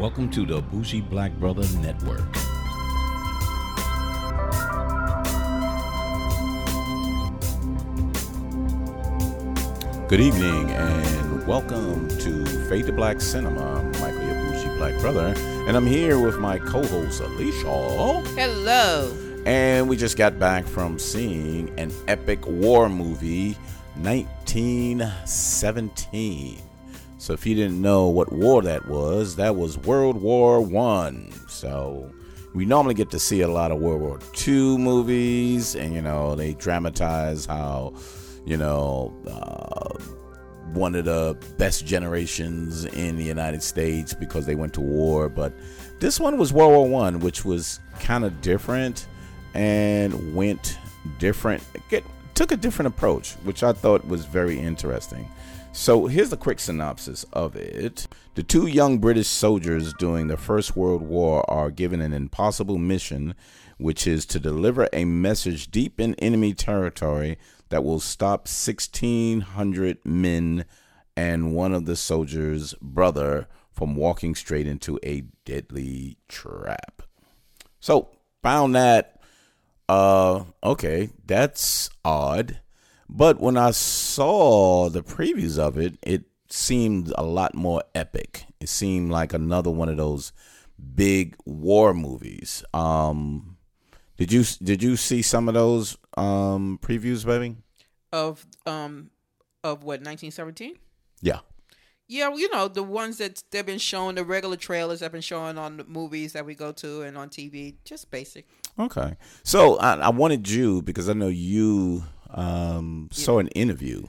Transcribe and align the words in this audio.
Welcome 0.00 0.30
to 0.30 0.46
the 0.46 0.62
Bougie 0.62 1.02
Black 1.02 1.30
Brother 1.32 1.66
Network. 1.80 2.32
Good 10.08 10.22
evening 10.22 10.70
and 10.70 11.46
welcome 11.46 12.08
to 12.20 12.46
Fade 12.70 12.86
to 12.86 12.94
Black 12.94 13.20
Cinema. 13.20 13.60
I'm 13.60 13.92
Michael, 14.00 14.24
your 14.24 14.36
Bougie 14.36 14.74
Black 14.78 14.98
Brother, 15.00 15.34
and 15.68 15.76
I'm 15.76 15.86
here 15.86 16.18
with 16.18 16.38
my 16.38 16.58
co-host 16.58 17.20
Alicia. 17.20 18.22
Hello. 18.38 19.14
And 19.44 19.86
we 19.86 19.98
just 19.98 20.16
got 20.16 20.38
back 20.38 20.64
from 20.64 20.98
seeing 20.98 21.78
an 21.78 21.92
epic 22.08 22.46
war 22.46 22.88
movie, 22.88 23.54
1917. 23.96 26.69
So 27.20 27.34
if 27.34 27.44
you 27.44 27.54
didn't 27.54 27.82
know 27.82 28.08
what 28.08 28.32
war 28.32 28.62
that 28.62 28.88
was, 28.88 29.36
that 29.36 29.54
was 29.54 29.76
World 29.76 30.16
War 30.22 30.58
One. 30.62 31.30
So 31.48 32.10
we 32.54 32.64
normally 32.64 32.94
get 32.94 33.10
to 33.10 33.18
see 33.18 33.42
a 33.42 33.48
lot 33.48 33.70
of 33.70 33.78
World 33.78 34.00
War 34.00 34.18
Two 34.32 34.78
movies, 34.78 35.76
and 35.76 35.92
you 35.92 36.00
know 36.00 36.34
they 36.34 36.54
dramatize 36.54 37.44
how 37.44 37.92
you 38.46 38.56
know 38.56 39.14
uh, 39.28 40.02
one 40.72 40.94
of 40.94 41.04
the 41.04 41.36
best 41.58 41.84
generations 41.84 42.86
in 42.86 43.16
the 43.16 43.24
United 43.24 43.62
States 43.62 44.14
because 44.14 44.46
they 44.46 44.54
went 44.54 44.72
to 44.72 44.80
war. 44.80 45.28
But 45.28 45.52
this 45.98 46.18
one 46.18 46.38
was 46.38 46.54
World 46.54 46.72
War 46.72 46.88
One, 46.88 47.20
which 47.20 47.44
was 47.44 47.80
kind 48.00 48.24
of 48.24 48.40
different 48.40 49.06
and 49.52 50.34
went 50.34 50.78
different. 51.18 51.62
Get, 51.90 52.02
took 52.34 52.50
a 52.50 52.56
different 52.56 52.86
approach, 52.86 53.34
which 53.44 53.62
I 53.62 53.74
thought 53.74 54.06
was 54.06 54.24
very 54.24 54.58
interesting. 54.58 55.28
So 55.72 56.06
here's 56.06 56.32
a 56.32 56.36
quick 56.36 56.58
synopsis 56.58 57.24
of 57.32 57.54
it. 57.54 58.08
The 58.34 58.42
two 58.42 58.66
young 58.66 58.98
British 58.98 59.28
soldiers 59.28 59.94
during 59.94 60.26
the 60.26 60.36
First 60.36 60.76
World 60.76 61.00
War 61.00 61.48
are 61.48 61.70
given 61.70 62.00
an 62.00 62.12
impossible 62.12 62.76
mission, 62.76 63.34
which 63.78 64.06
is 64.06 64.26
to 64.26 64.40
deliver 64.40 64.88
a 64.92 65.04
message 65.04 65.70
deep 65.70 66.00
in 66.00 66.14
enemy 66.16 66.54
territory 66.54 67.38
that 67.68 67.84
will 67.84 68.00
stop 68.00 68.40
1,600 68.40 69.98
men 70.04 70.64
and 71.16 71.54
one 71.54 71.72
of 71.72 71.86
the 71.86 71.96
soldiers' 71.96 72.74
brother 72.82 73.46
from 73.70 73.94
walking 73.94 74.34
straight 74.34 74.66
into 74.66 74.98
a 75.04 75.22
deadly 75.44 76.18
trap. 76.28 77.02
So, 77.78 78.10
found 78.42 78.74
that, 78.74 79.20
uh, 79.88 80.44
okay, 80.64 81.10
that's 81.24 81.88
odd 82.04 82.60
but 83.12 83.40
when 83.40 83.56
I 83.56 83.72
saw 83.72 84.88
the 84.88 85.02
previews 85.02 85.58
of 85.58 85.76
it, 85.76 85.98
it 86.02 86.24
seemed 86.48 87.12
a 87.18 87.24
lot 87.24 87.54
more 87.54 87.82
epic. 87.92 88.44
It 88.60 88.68
seemed 88.68 89.10
like 89.10 89.32
another 89.32 89.70
one 89.70 89.88
of 89.88 89.96
those 89.96 90.32
big 90.94 91.36
war 91.44 91.92
movies. 91.92 92.64
Um, 92.72 93.56
did 94.16 94.32
you 94.32 94.44
did 94.62 94.82
you 94.82 94.96
see 94.96 95.22
some 95.22 95.48
of 95.48 95.54
those 95.54 95.96
um, 96.16 96.78
previews, 96.82 97.26
baby? 97.26 97.56
Of 98.12 98.46
um 98.64 99.10
of 99.64 99.82
what 99.82 100.00
1917? 100.00 100.76
Yeah. 101.20 101.40
Yeah, 102.06 102.34
you 102.34 102.50
know 102.50 102.68
the 102.68 102.82
ones 102.82 103.18
that 103.18 103.42
they've 103.50 103.66
been 103.66 103.78
showing, 103.78 104.16
the 104.16 104.24
regular 104.24 104.56
trailers 104.56 105.00
have 105.00 105.12
been 105.12 105.20
showing 105.20 105.58
on 105.58 105.76
the 105.78 105.84
movies 105.84 106.32
that 106.32 106.44
we 106.44 106.54
go 106.54 106.72
to 106.72 107.02
and 107.02 107.16
on 107.16 107.28
TV, 107.28 107.76
just 107.84 108.10
basic. 108.10 108.46
Okay, 108.78 109.16
so 109.44 109.78
I, 109.78 109.94
I 109.96 110.08
wanted 110.10 110.48
you 110.48 110.82
because 110.82 111.08
I 111.08 111.12
know 111.12 111.28
you 111.28 112.02
um, 112.34 113.08
saw 113.12 113.38
an 113.38 113.48
interview 113.48 114.04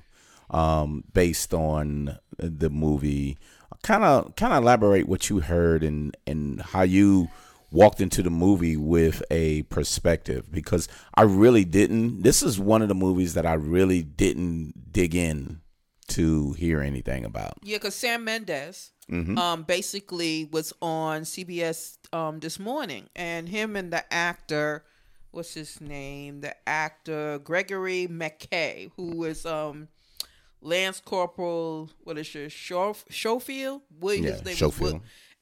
um, 0.50 1.04
based 1.14 1.54
on 1.54 2.18
the 2.38 2.70
movie. 2.70 3.38
Kind 3.84 4.04
of, 4.04 4.36
kind 4.36 4.54
of 4.54 4.62
elaborate 4.62 5.08
what 5.08 5.30
you 5.30 5.40
heard 5.40 5.84
and 5.84 6.16
and 6.28 6.62
how 6.62 6.84
you 6.84 7.30
walked 7.72 8.02
into 8.02 8.22
the 8.22 8.30
movie 8.30 8.76
with 8.78 9.24
a 9.32 9.64
perspective 9.64 10.52
because 10.52 10.88
I 11.16 11.24
really 11.24 11.66
didn't. 11.66 12.22
This 12.22 12.44
is 12.44 12.60
one 12.60 12.82
of 12.82 12.90
the 12.90 12.96
movies 12.96 13.34
that 13.34 13.46
I 13.46 13.54
really 13.54 14.04
didn't 14.04 14.92
dig 14.92 15.16
in 15.16 15.62
to 16.10 16.54
hear 16.54 16.82
anything 16.82 17.26
about. 17.26 17.54
Yeah, 17.64 17.78
because 17.78 17.96
Sam 17.96 18.24
Mendes 18.24 18.92
Mm-hmm. 19.10 19.38
um, 19.38 19.64
basically 19.64 20.48
was 20.54 20.72
on 20.82 21.24
CBS 21.24 21.98
um, 22.14 22.40
this 22.40 22.58
morning, 22.58 23.10
and 23.14 23.50
him 23.50 23.76
and 23.76 23.92
the 23.92 24.06
actor 24.14 24.86
what's 25.32 25.54
his 25.54 25.82
name? 25.82 26.42
The 26.42 26.56
actor 26.68 27.40
Gregory 27.40 28.08
Mackay, 28.08 28.92
who 28.96 29.24
is 29.24 29.46
um 29.46 29.88
Lance 30.62 31.02
Corporal, 31.04 31.90
what 32.04 32.18
is 32.18 32.34
your 32.36 32.48
Schof- 32.48 33.12
Schofield? 33.12 33.82
What 34.00 34.20
Yeah, 34.20 34.32
his 34.32 34.46
name 34.46 34.56
was 34.70 34.78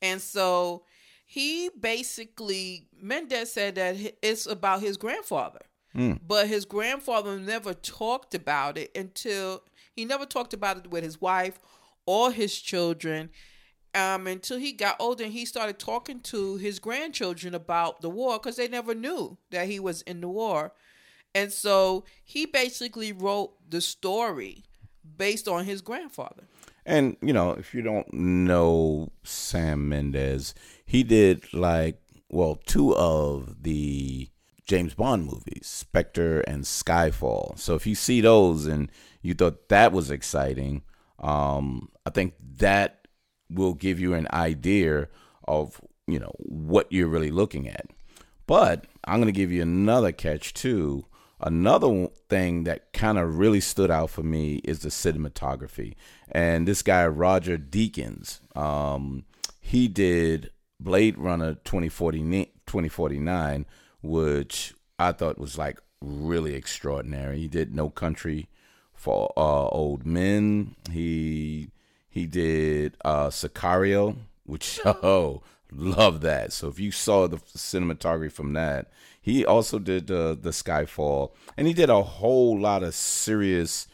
And 0.01 0.21
so 0.21 0.83
he 1.25 1.69
basically 1.79 2.87
Mendes 2.99 3.51
said 3.51 3.75
that 3.75 3.97
it's 4.21 4.45
about 4.45 4.81
his 4.81 4.97
grandfather. 4.97 5.59
But 6.25 6.47
his 6.47 6.65
grandfather 6.65 7.39
never 7.39 7.73
talked 7.73 8.33
about 8.35 8.77
it 8.77 8.91
until 8.95 9.63
he 9.91 10.05
never 10.05 10.25
talked 10.25 10.53
about 10.53 10.77
it 10.77 10.91
with 10.91 11.03
his 11.03 11.19
wife 11.19 11.59
or 12.05 12.31
his 12.31 12.57
children 12.59 13.29
um, 13.95 14.27
until 14.27 14.57
he 14.57 14.71
got 14.71 14.95
older 14.99 15.23
and 15.23 15.33
he 15.33 15.45
started 15.45 15.79
talking 15.79 16.19
to 16.21 16.57
his 16.57 16.79
grandchildren 16.79 17.55
about 17.55 18.01
the 18.01 18.09
war 18.09 18.37
because 18.37 18.55
they 18.55 18.67
never 18.67 18.93
knew 18.93 19.37
that 19.51 19.67
he 19.67 19.79
was 19.79 20.01
in 20.03 20.21
the 20.21 20.29
war. 20.29 20.73
And 21.33 21.51
so 21.51 22.05
he 22.23 22.45
basically 22.45 23.11
wrote 23.11 23.53
the 23.69 23.81
story 23.81 24.63
based 25.17 25.47
on 25.47 25.65
his 25.65 25.81
grandfather. 25.81 26.43
And 26.85 27.17
you 27.21 27.33
know, 27.33 27.51
if 27.51 27.73
you 27.73 27.81
don't 27.81 28.11
know 28.13 29.11
Sam 29.23 29.89
Mendes, 29.89 30.55
he 30.85 31.03
did 31.03 31.53
like 31.53 32.01
well 32.29 32.59
two 32.65 32.95
of 32.95 33.63
the 33.63 34.29
James 34.65 34.93
Bond 34.93 35.25
movies, 35.25 35.65
Spectre 35.65 36.41
and 36.41 36.63
Skyfall. 36.63 37.57
So 37.59 37.75
if 37.75 37.85
you 37.85 37.95
see 37.95 38.21
those 38.21 38.65
and 38.65 38.91
you 39.21 39.33
thought 39.33 39.69
that 39.69 39.91
was 39.91 40.09
exciting, 40.09 40.83
um, 41.19 41.89
I 42.05 42.11
think 42.11 42.33
that 42.57 42.98
will 43.49 43.73
give 43.73 43.99
you 43.99 44.13
an 44.13 44.27
idea 44.31 45.07
of 45.47 45.81
you 46.07 46.19
know 46.19 46.33
what 46.37 46.87
you're 46.91 47.07
really 47.07 47.31
looking 47.31 47.67
at. 47.67 47.87
But 48.47 48.85
I'm 49.05 49.19
going 49.19 49.31
to 49.33 49.39
give 49.39 49.51
you 49.51 49.61
another 49.61 50.11
catch 50.11 50.53
too. 50.53 51.05
Another 51.41 52.07
thing 52.27 52.63
that 52.65 52.91
kind 52.91 53.17
of 53.17 53.37
really 53.37 53.61
stood 53.61 53.89
out 53.89 54.09
for 54.09 54.23
me 54.23 54.55
is 54.65 54.79
the 54.79 54.89
cinematography. 54.89 55.95
And 56.31 56.67
this 56.67 56.81
guy, 56.81 57.07
Roger 57.07 57.57
Deakins, 57.57 58.39
um, 58.57 59.23
he 59.61 59.87
did 59.87 60.51
Blade 60.79 61.17
Runner 61.17 61.53
2040, 61.63 62.19
2049, 62.65 63.65
which 64.01 64.73
I 64.97 65.11
thought 65.11 65.39
was 65.39 65.57
like 65.57 65.79
really 66.01 66.55
extraordinary. 66.55 67.37
He 67.39 67.47
did 67.47 67.73
No 67.73 67.89
Country 67.89 68.49
for 68.93 69.31
uh, 69.37 69.67
Old 69.67 70.05
Men. 70.05 70.75
He 70.91 71.69
he 72.09 72.25
did 72.25 72.97
uh, 73.05 73.27
Sicario, 73.27 74.15
which 74.43 74.79
oh 74.85 75.41
love 75.71 76.21
that. 76.21 76.51
So 76.51 76.67
if 76.67 76.79
you 76.79 76.91
saw 76.91 77.27
the 77.27 77.37
cinematography 77.37 78.31
from 78.31 78.53
that, 78.53 78.91
he 79.21 79.45
also 79.45 79.79
did 79.79 80.09
uh, 80.09 80.35
the 80.35 80.49
Skyfall, 80.49 81.31
and 81.57 81.67
he 81.67 81.73
did 81.73 81.89
a 81.89 82.01
whole 82.01 82.59
lot 82.59 82.83
of 82.83 82.95
serious, 82.95 83.87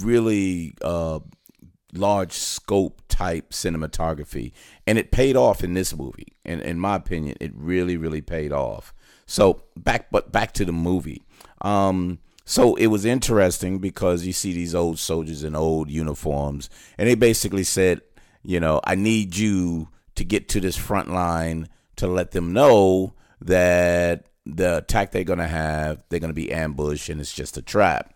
really 0.00 0.74
uh, 0.82 1.20
large 1.92 2.32
scope 2.32 3.02
type 3.08 3.50
cinematography, 3.50 4.52
and 4.86 4.98
it 4.98 5.12
paid 5.12 5.36
off 5.36 5.62
in 5.62 5.74
this 5.74 5.94
movie. 5.94 6.34
And 6.44 6.60
in 6.60 6.80
my 6.80 6.96
opinion, 6.96 7.36
it 7.40 7.52
really 7.54 7.96
really 7.96 8.22
paid 8.22 8.52
off. 8.52 8.92
So 9.26 9.62
back 9.76 10.10
but 10.10 10.32
back 10.32 10.52
to 10.54 10.64
the 10.64 10.72
movie. 10.72 11.22
Um, 11.60 12.18
so 12.44 12.74
it 12.76 12.88
was 12.88 13.04
interesting 13.04 13.78
because 13.78 14.26
you 14.26 14.32
see 14.32 14.52
these 14.52 14.74
old 14.74 14.98
soldiers 14.98 15.44
in 15.44 15.54
old 15.54 15.90
uniforms, 15.90 16.68
and 16.98 17.08
they 17.08 17.14
basically 17.14 17.64
said, 17.64 18.00
you 18.42 18.58
know, 18.60 18.80
I 18.84 18.94
need 18.94 19.36
you 19.36 19.88
to 20.14 20.24
get 20.24 20.48
to 20.50 20.60
this 20.60 20.76
front 20.76 21.10
line 21.10 21.68
to 21.96 22.06
let 22.06 22.32
them 22.32 22.52
know 22.52 23.14
that 23.40 24.26
the 24.44 24.78
attack 24.78 25.12
they're 25.12 25.24
going 25.24 25.38
to 25.38 25.46
have, 25.46 26.02
they're 26.08 26.20
going 26.20 26.30
to 26.30 26.34
be 26.34 26.52
ambushed 26.52 27.08
and 27.08 27.20
it's 27.20 27.32
just 27.32 27.56
a 27.56 27.62
trap. 27.62 28.14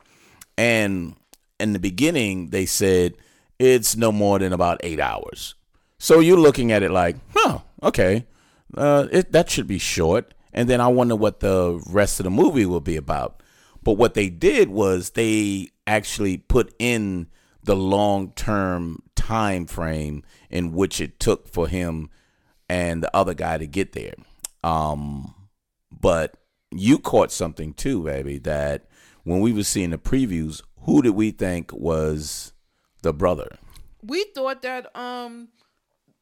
And 0.58 1.16
in 1.60 1.72
the 1.72 1.78
beginning, 1.78 2.50
they 2.50 2.66
said 2.66 3.14
it's 3.58 3.96
no 3.96 4.12
more 4.12 4.38
than 4.38 4.52
about 4.52 4.80
eight 4.82 5.00
hours. 5.00 5.54
So 5.98 6.20
you're 6.20 6.38
looking 6.38 6.72
at 6.72 6.82
it 6.82 6.90
like, 6.90 7.16
huh, 7.34 7.60
okay, 7.82 8.26
uh, 8.76 9.06
it, 9.10 9.32
that 9.32 9.48
should 9.50 9.66
be 9.66 9.78
short. 9.78 10.34
And 10.52 10.68
then 10.68 10.80
I 10.80 10.88
wonder 10.88 11.16
what 11.16 11.40
the 11.40 11.82
rest 11.86 12.18
of 12.18 12.24
the 12.24 12.30
movie 12.30 12.66
will 12.66 12.80
be 12.80 12.96
about. 12.96 13.42
But 13.86 13.98
what 13.98 14.14
they 14.14 14.30
did 14.30 14.68
was 14.68 15.10
they 15.10 15.68
actually 15.86 16.38
put 16.38 16.74
in 16.80 17.28
the 17.62 17.76
long 17.76 18.32
term 18.32 19.04
time 19.14 19.66
frame 19.66 20.24
in 20.50 20.72
which 20.72 21.00
it 21.00 21.20
took 21.20 21.46
for 21.46 21.68
him 21.68 22.10
and 22.68 23.00
the 23.00 23.16
other 23.16 23.32
guy 23.32 23.58
to 23.58 23.66
get 23.68 23.92
there. 23.92 24.14
Um, 24.64 25.36
but 25.92 26.36
you 26.72 26.98
caught 26.98 27.30
something 27.30 27.74
too, 27.74 28.02
baby, 28.02 28.38
that 28.38 28.88
when 29.22 29.38
we 29.38 29.52
were 29.52 29.62
seeing 29.62 29.90
the 29.90 29.98
previews, 29.98 30.62
who 30.80 31.00
did 31.00 31.10
we 31.10 31.30
think 31.30 31.72
was 31.72 32.54
the 33.02 33.12
brother? 33.12 33.56
We 34.02 34.24
thought 34.34 34.62
that 34.62 34.90
um 34.98 35.50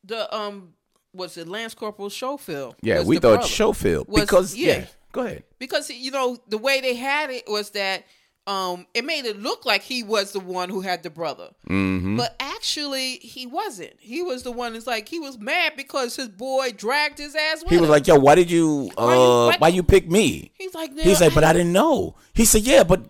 the 0.05 0.37
um 0.37 0.75
was 1.14 1.38
it 1.38 1.49
Lance 1.49 1.75
Corporal 1.75 2.11
Schofield? 2.11 2.76
Yeah, 2.82 3.05
we 3.05 3.16
thought 3.16 3.37
brother. 3.37 3.49
Schofield 3.49 4.06
Was- 4.08 4.20
because 4.20 4.55
yeah. 4.55 4.81
yeah. 4.81 4.87
Go 5.14 5.22
ahead. 5.22 5.44
because 5.58 5.88
you 5.90 6.11
know 6.11 6.37
the 6.49 6.58
way 6.58 6.81
they 6.82 6.94
had 6.94 7.31
it 7.31 7.44
was 7.49 7.70
that 7.70 8.05
um 8.46 8.87
it 8.93 9.06
made 9.06 9.25
it 9.25 9.40
look 9.40 9.64
like 9.64 9.81
he 9.82 10.02
was 10.02 10.32
the 10.32 10.40
one 10.40 10.69
who 10.69 10.82
had 10.82 11.02
the 11.02 11.08
brother 11.08 11.49
Mm-hmm. 11.70 12.19
but 12.19 12.37
actually 12.38 13.12
he 13.22 13.46
wasn't 13.46 13.94
he 13.99 14.22
was 14.22 14.43
the 14.43 14.50
one 14.52 14.75
that's 14.75 14.87
like 14.87 15.08
he 15.08 15.19
was 15.19 15.38
mad 15.38 15.72
because 15.76 16.16
his 16.16 16.28
boy 16.28 16.72
dragged 16.76 17.16
his 17.19 17.34
ass 17.34 17.62
with 17.62 17.70
He 17.70 17.76
was 17.78 17.87
him. 17.87 17.93
like, 17.93 18.06
"Yo, 18.06 18.19
why 18.19 18.34
did 18.34 18.50
you? 18.50 18.90
Uh, 18.99 19.06
Why 19.06 19.14
you- 19.14 19.20
why, 19.20 19.56
why- 19.61 19.69
you 19.69 19.82
pick 19.82 20.11
me?" 20.11 20.52
he's 20.58 20.75
like 20.75 20.93
He's 20.99 21.20
"Now, 21.20 21.26
like, 21.26 21.34
"But 21.34 21.44
I 21.44 21.52
didn't 21.55 21.72
know." 21.72 22.16
He 22.34 22.44
said, 22.44 22.62
"Yeah, 22.62 22.84
but 22.84 23.00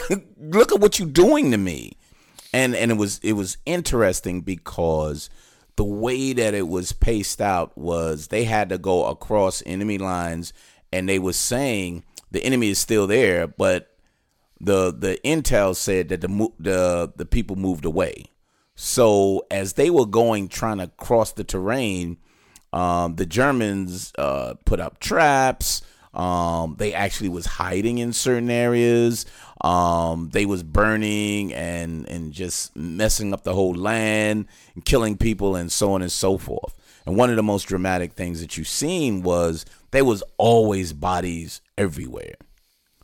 look 0.40 0.72
at 0.72 0.80
what 0.80 0.98
you're 0.98 1.08
doing 1.08 1.50
to 1.52 1.58
me." 1.58 1.92
And 2.52 2.74
and 2.74 2.90
it 2.90 2.96
was 2.96 3.18
it 3.22 3.32
was 3.34 3.56
interesting 3.66 4.40
because 4.40 5.30
the 5.76 5.84
way 5.84 6.32
that 6.34 6.52
it 6.54 6.68
was 6.68 6.92
paced 6.92 7.40
out 7.40 7.76
was 7.78 8.28
they 8.28 8.44
had 8.44 8.68
to 8.68 8.78
go 8.78 9.06
across 9.06 9.62
enemy 9.64 9.96
lines, 9.98 10.52
and 10.92 11.08
they 11.08 11.18
were 11.18 11.32
saying 11.32 12.04
the 12.30 12.44
enemy 12.44 12.70
is 12.70 12.78
still 12.78 13.06
there, 13.06 13.46
but 13.46 13.88
the 14.60 14.92
the 14.92 15.18
intel 15.24 15.74
said 15.74 16.08
that 16.10 16.20
the 16.20 16.48
the 16.58 17.12
the 17.16 17.26
people 17.26 17.56
moved 17.56 17.84
away. 17.84 18.26
So 18.74 19.46
as 19.50 19.74
they 19.74 19.90
were 19.90 20.06
going 20.06 20.48
trying 20.48 20.78
to 20.78 20.88
cross 20.96 21.32
the 21.32 21.44
terrain, 21.44 22.18
um, 22.72 23.16
the 23.16 23.26
Germans 23.26 24.12
uh, 24.18 24.54
put 24.64 24.80
up 24.80 24.98
traps. 24.98 25.82
Um, 26.14 26.76
they 26.78 26.92
actually 26.92 27.30
was 27.30 27.46
hiding 27.46 27.98
in 27.98 28.12
certain 28.12 28.50
areas. 28.50 29.24
Um, 29.62 30.30
they 30.32 30.46
was 30.46 30.62
burning 30.62 31.52
and 31.54 32.06
and 32.08 32.32
just 32.32 32.76
messing 32.76 33.32
up 33.32 33.44
the 33.44 33.54
whole 33.54 33.74
land 33.74 34.46
and 34.74 34.84
killing 34.84 35.16
people 35.16 35.56
and 35.56 35.72
so 35.72 35.92
on 35.92 36.02
and 36.02 36.12
so 36.12 36.38
forth. 36.38 36.74
And 37.06 37.16
one 37.16 37.30
of 37.30 37.36
the 37.36 37.42
most 37.42 37.64
dramatic 37.64 38.12
things 38.12 38.40
that 38.40 38.56
you 38.56 38.64
seen 38.64 39.22
was 39.22 39.64
there 39.92 40.04
was 40.04 40.22
always 40.38 40.92
bodies 40.92 41.60
everywhere 41.78 42.34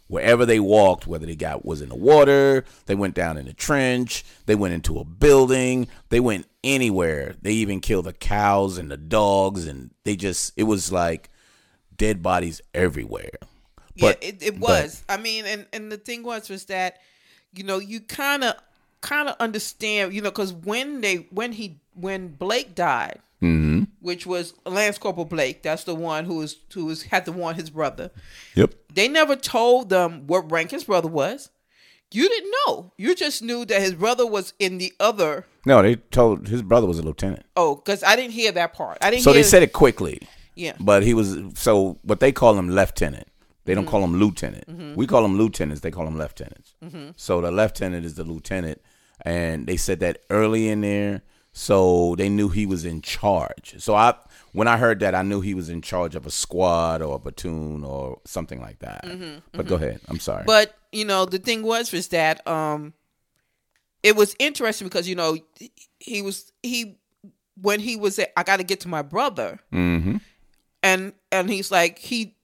wherever 0.08 0.46
they 0.46 0.58
walked, 0.58 1.06
whether 1.06 1.26
they 1.26 1.36
got 1.36 1.64
was 1.64 1.82
in 1.82 1.90
the 1.90 1.94
water, 1.94 2.64
they 2.86 2.94
went 2.94 3.14
down 3.14 3.36
in 3.36 3.46
a 3.46 3.52
trench, 3.52 4.24
they 4.46 4.54
went 4.54 4.72
into 4.74 4.98
a 4.98 5.04
building, 5.04 5.86
they 6.08 6.18
went 6.18 6.46
anywhere. 6.64 7.34
They 7.42 7.52
even 7.52 7.80
killed 7.80 8.06
the 8.06 8.14
cows 8.14 8.78
and 8.78 8.90
the 8.90 8.96
dogs, 8.96 9.66
and 9.66 9.90
they 10.04 10.16
just 10.16 10.54
it 10.56 10.62
was 10.64 10.90
like 10.90 11.28
dead 11.94 12.22
bodies 12.22 12.60
everywhere. 12.74 13.30
But 14.00 14.22
yeah, 14.22 14.28
it, 14.30 14.42
it 14.42 14.52
but- 14.60 14.84
was. 14.84 15.04
I 15.08 15.18
mean, 15.18 15.44
and 15.44 15.66
and 15.74 15.92
the 15.92 15.98
thing 15.98 16.22
was 16.22 16.48
was 16.48 16.64
that, 16.64 17.00
you 17.54 17.64
know, 17.64 17.78
you 17.78 18.00
kind 18.00 18.44
of 18.44 18.54
kind 19.02 19.28
of 19.28 19.36
understand, 19.38 20.14
you 20.14 20.22
know, 20.22 20.30
because 20.30 20.54
when 20.54 21.02
they 21.02 21.26
when 21.30 21.52
he 21.52 21.80
when 21.94 22.28
Blake 22.28 22.74
died, 22.74 23.20
Mm-hmm. 23.42 23.77
Which 24.00 24.26
was 24.26 24.54
Lance 24.64 24.98
Corporal 24.98 25.26
Blake, 25.26 25.62
that's 25.62 25.84
the 25.84 25.94
one 25.94 26.24
who 26.24 26.36
was 26.36 26.56
who 26.72 26.86
was 26.86 27.04
had 27.04 27.24
to 27.26 27.32
warn 27.32 27.56
his 27.56 27.70
brother. 27.70 28.10
Yep. 28.54 28.74
They 28.92 29.08
never 29.08 29.36
told 29.36 29.88
them 29.88 30.26
what 30.26 30.50
rank 30.50 30.70
his 30.70 30.84
brother 30.84 31.08
was. 31.08 31.50
You 32.10 32.28
didn't 32.28 32.54
know. 32.66 32.92
You 32.96 33.14
just 33.14 33.42
knew 33.42 33.64
that 33.66 33.82
his 33.82 33.94
brother 33.94 34.26
was 34.26 34.54
in 34.58 34.78
the 34.78 34.94
other. 34.98 35.44
No, 35.66 35.82
they 35.82 35.96
told 35.96 36.48
his 36.48 36.62
brother 36.62 36.86
was 36.86 36.98
a 36.98 37.02
lieutenant. 37.02 37.44
Oh, 37.54 37.76
because 37.76 38.02
I 38.02 38.16
didn't 38.16 38.32
hear 38.32 38.50
that 38.52 38.72
part. 38.72 38.98
I 39.02 39.10
didn't. 39.10 39.24
So 39.24 39.32
they 39.32 39.42
said 39.42 39.62
it 39.62 39.72
quickly. 39.72 40.26
Yeah. 40.54 40.74
But 40.80 41.02
he 41.02 41.14
was 41.14 41.38
so 41.54 41.98
what 42.02 42.20
they 42.20 42.32
call 42.32 42.58
him 42.58 42.70
lieutenant. 42.70 43.28
They 43.64 43.74
don't 43.74 43.84
mm-hmm. 43.84 43.90
call 43.90 44.04
him 44.04 44.18
lieutenant. 44.18 44.66
Mm-hmm. 44.66 44.94
We 44.94 45.06
call 45.06 45.24
him 45.24 45.36
lieutenants. 45.36 45.82
They 45.82 45.90
call 45.90 46.06
him 46.06 46.16
lieutenants. 46.16 46.74
Mm-hmm. 46.82 47.10
So 47.16 47.42
the 47.42 47.52
lieutenant 47.52 48.06
is 48.06 48.14
the 48.14 48.24
lieutenant, 48.24 48.80
and 49.20 49.66
they 49.66 49.76
said 49.76 50.00
that 50.00 50.22
early 50.30 50.70
in 50.70 50.80
there, 50.80 51.20
so 51.52 52.14
they 52.16 52.28
knew 52.28 52.48
he 52.48 52.66
was 52.66 52.84
in 52.84 53.02
charge. 53.02 53.74
So 53.78 53.94
I, 53.94 54.14
when 54.52 54.68
I 54.68 54.76
heard 54.76 55.00
that, 55.00 55.14
I 55.14 55.22
knew 55.22 55.40
he 55.40 55.54
was 55.54 55.68
in 55.68 55.82
charge 55.82 56.14
of 56.14 56.26
a 56.26 56.30
squad 56.30 57.02
or 57.02 57.16
a 57.16 57.18
platoon 57.18 57.84
or 57.84 58.20
something 58.24 58.60
like 58.60 58.78
that. 58.80 59.04
But 59.52 59.66
go 59.66 59.76
ahead. 59.76 60.00
I'm 60.08 60.20
sorry. 60.20 60.44
But 60.46 60.76
you 60.92 61.04
know, 61.04 61.24
the 61.24 61.38
thing 61.38 61.62
was 61.62 61.92
was 61.92 62.08
that 62.08 62.46
um, 62.46 62.94
it 64.02 64.16
was 64.16 64.34
interesting 64.38 64.88
because 64.88 65.08
you 65.08 65.16
know 65.16 65.36
he 65.98 66.22
was 66.22 66.52
he 66.62 66.98
when 67.60 67.80
he 67.80 67.96
was 67.96 68.18
at, 68.18 68.32
I 68.36 68.42
got 68.42 68.58
to 68.58 68.64
get 68.64 68.80
to 68.80 68.88
my 68.88 69.02
brother, 69.02 69.58
mm-hmm. 69.72 70.18
and 70.82 71.12
and 71.32 71.50
he's 71.50 71.70
like 71.70 71.98
he, 71.98 72.36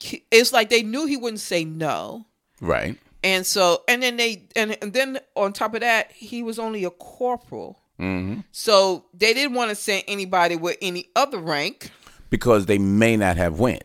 he 0.00 0.24
it's 0.30 0.52
like 0.52 0.70
they 0.70 0.82
knew 0.82 1.06
he 1.06 1.16
wouldn't 1.16 1.40
say 1.40 1.64
no. 1.64 2.26
Right. 2.60 2.98
And 3.22 3.44
so, 3.44 3.82
and 3.88 4.02
then 4.02 4.18
they, 4.18 4.44
and, 4.54 4.78
and 4.80 4.92
then 4.92 5.18
on 5.34 5.52
top 5.52 5.74
of 5.74 5.80
that, 5.80 6.12
he 6.12 6.44
was 6.44 6.60
only 6.60 6.84
a 6.84 6.90
corporal. 6.90 7.80
Mm-hmm. 8.00 8.40
So 8.52 9.06
they 9.14 9.32
didn't 9.34 9.54
want 9.54 9.70
to 9.70 9.74
send 9.74 10.04
anybody 10.08 10.56
with 10.56 10.76
any 10.82 11.08
other 11.16 11.38
rank. 11.38 11.90
because 12.28 12.66
they 12.66 12.78
may 12.78 13.16
not 13.16 13.36
have 13.36 13.58
went. 13.58 13.84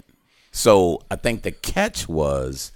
So 0.51 1.01
I 1.09 1.15
think 1.15 1.43
the 1.43 1.51
catch 1.51 2.09
was, 2.09 2.71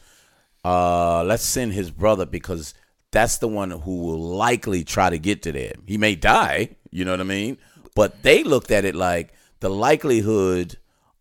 uh, 0.64 1.24
let's 1.24 1.44
send 1.44 1.74
his 1.74 1.92
brother 1.92 2.26
because 2.26 2.74
that's 3.12 3.40
the 3.40 3.48
one 3.48 3.72
who 3.72 3.98
will 4.04 4.20
likely 4.20 4.84
try 4.84 5.10
to 5.10 5.18
get 5.18 5.42
to 5.44 5.52
there. 5.52 5.74
He 5.86 5.98
may 5.98 6.16
die, 6.16 6.70
you 6.92 7.04
know 7.04 7.12
what 7.12 7.20
I 7.20 7.24
mean? 7.26 7.58
But 7.96 8.22
they 8.24 8.44
looked 8.44 8.72
at 8.72 8.86
it 8.86 8.96
like 8.96 9.34
the 9.60 9.70
likelihood 9.70 10.78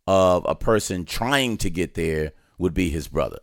of 0.07 0.45
a 0.47 0.55
person 0.55 1.05
trying 1.05 1.57
to 1.59 1.71
get 1.71 1.95
there 1.95 2.33
would 2.59 2.75
be 2.75 2.91
his 2.91 3.09
brother. 3.09 3.39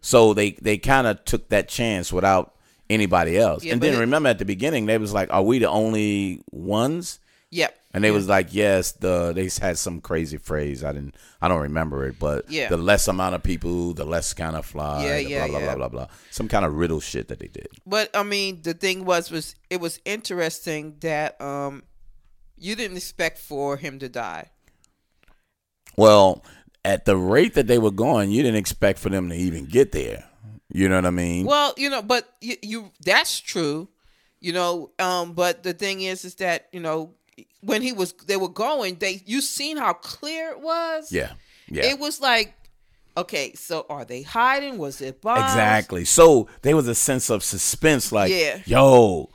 So 0.00 0.34
they 0.34 0.52
they 0.52 0.78
kind 0.78 1.06
of 1.06 1.24
took 1.24 1.48
that 1.50 1.68
chance 1.68 2.12
without 2.12 2.55
anybody 2.90 3.38
else. 3.38 3.64
Yeah, 3.64 3.72
and 3.74 3.80
then 3.82 3.94
it- 3.94 3.98
remember 3.98 4.28
at 4.28 4.38
the 4.38 4.44
beginning 4.44 4.86
they 4.86 4.98
was 4.98 5.12
like, 5.12 5.32
"Are 5.32 5.42
we 5.42 5.58
the 5.58 5.68
only 5.68 6.42
ones?" 6.50 7.18
Yep. 7.50 7.76
And 7.94 8.04
they 8.04 8.10
was 8.10 8.28
like, 8.28 8.52
yes, 8.52 8.92
the 8.92 9.32
they 9.32 9.48
had 9.64 9.78
some 9.78 10.00
crazy 10.02 10.36
phrase. 10.36 10.84
I 10.84 10.92
didn't, 10.92 11.14
I 11.40 11.48
don't 11.48 11.62
remember 11.62 12.04
it, 12.06 12.18
but 12.18 12.50
Yeah. 12.50 12.68
the 12.68 12.76
less 12.76 13.08
amount 13.08 13.36
of 13.36 13.42
people, 13.42 13.94
the 13.94 14.04
less 14.04 14.34
kind 14.34 14.56
of 14.56 14.66
fly. 14.66 15.04
Yeah, 15.06 15.16
yeah, 15.18 15.38
blah, 15.46 15.46
blah, 15.46 15.58
yeah. 15.60 15.64
blah, 15.76 15.88
blah, 15.88 16.06
blah. 16.06 16.06
Some 16.30 16.48
kind 16.48 16.66
of 16.66 16.74
riddle 16.74 17.00
shit 17.00 17.28
that 17.28 17.38
they 17.38 17.46
did. 17.46 17.68
But 17.86 18.14
I 18.14 18.24
mean, 18.24 18.60
the 18.62 18.74
thing 18.74 19.04
was, 19.06 19.30
was 19.30 19.54
it 19.70 19.80
was 19.80 20.00
interesting 20.04 20.96
that 21.00 21.40
um, 21.40 21.84
you 22.58 22.74
didn't 22.76 22.96
expect 22.98 23.38
for 23.38 23.78
him 23.78 24.00
to 24.00 24.08
die. 24.10 24.50
Well, 25.96 26.44
at 26.84 27.04
the 27.04 27.16
rate 27.16 27.54
that 27.54 27.66
they 27.68 27.78
were 27.78 27.90
going, 27.90 28.30
you 28.30 28.42
didn't 28.42 28.58
expect 28.58 28.98
for 28.98 29.08
them 29.08 29.28
to 29.30 29.34
even 29.34 29.64
get 29.64 29.92
there. 29.92 30.24
You 30.72 30.88
know 30.88 30.96
what 30.96 31.06
I 31.06 31.10
mean? 31.10 31.46
Well, 31.46 31.74
you 31.76 31.88
know, 31.90 32.02
but 32.02 32.28
you, 32.40 32.56
you 32.62 32.92
that's 33.04 33.38
true, 33.40 33.88
you 34.40 34.52
know. 34.52 34.90
Um, 34.98 35.32
but 35.32 35.62
the 35.62 35.72
thing 35.72 36.00
is, 36.02 36.24
is 36.24 36.34
that 36.36 36.68
you 36.72 36.80
know 36.80 37.14
when 37.60 37.82
he 37.82 37.92
was 37.92 38.12
they 38.26 38.36
were 38.36 38.48
going, 38.48 38.96
they 38.96 39.22
you 39.26 39.40
seen 39.40 39.76
how 39.76 39.92
clear 39.92 40.50
it 40.50 40.60
was. 40.60 41.12
yeah, 41.12 41.32
yeah. 41.68 41.84
It 41.86 41.98
was 42.00 42.20
like, 42.20 42.54
okay, 43.16 43.52
so 43.54 43.86
are 43.88 44.04
they 44.04 44.22
hiding? 44.22 44.78
Was 44.78 45.00
it 45.00 45.20
bombs? 45.22 45.42
Exactly. 45.42 46.04
So 46.04 46.48
there 46.62 46.74
was 46.74 46.88
a 46.88 46.94
sense 46.94 47.30
of 47.30 47.44
suspense, 47.44 48.10
like, 48.10 48.32
Yeah. 48.32 48.60
yo, 48.66 49.30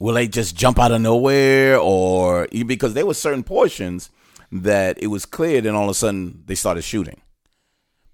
will 0.00 0.14
they 0.14 0.26
just 0.28 0.56
jump 0.56 0.78
out 0.80 0.90
of 0.92 1.00
nowhere, 1.00 1.78
or 1.78 2.48
because 2.66 2.94
there 2.94 3.06
were 3.06 3.14
certain 3.14 3.44
portions 3.44 4.10
that 4.50 5.00
it 5.02 5.08
was 5.08 5.26
clear, 5.26 5.60
then 5.60 5.74
all 5.74 5.84
of 5.84 5.90
a 5.90 5.94
sudden 5.94 6.42
they 6.46 6.54
started 6.56 6.82
shooting. 6.82 7.20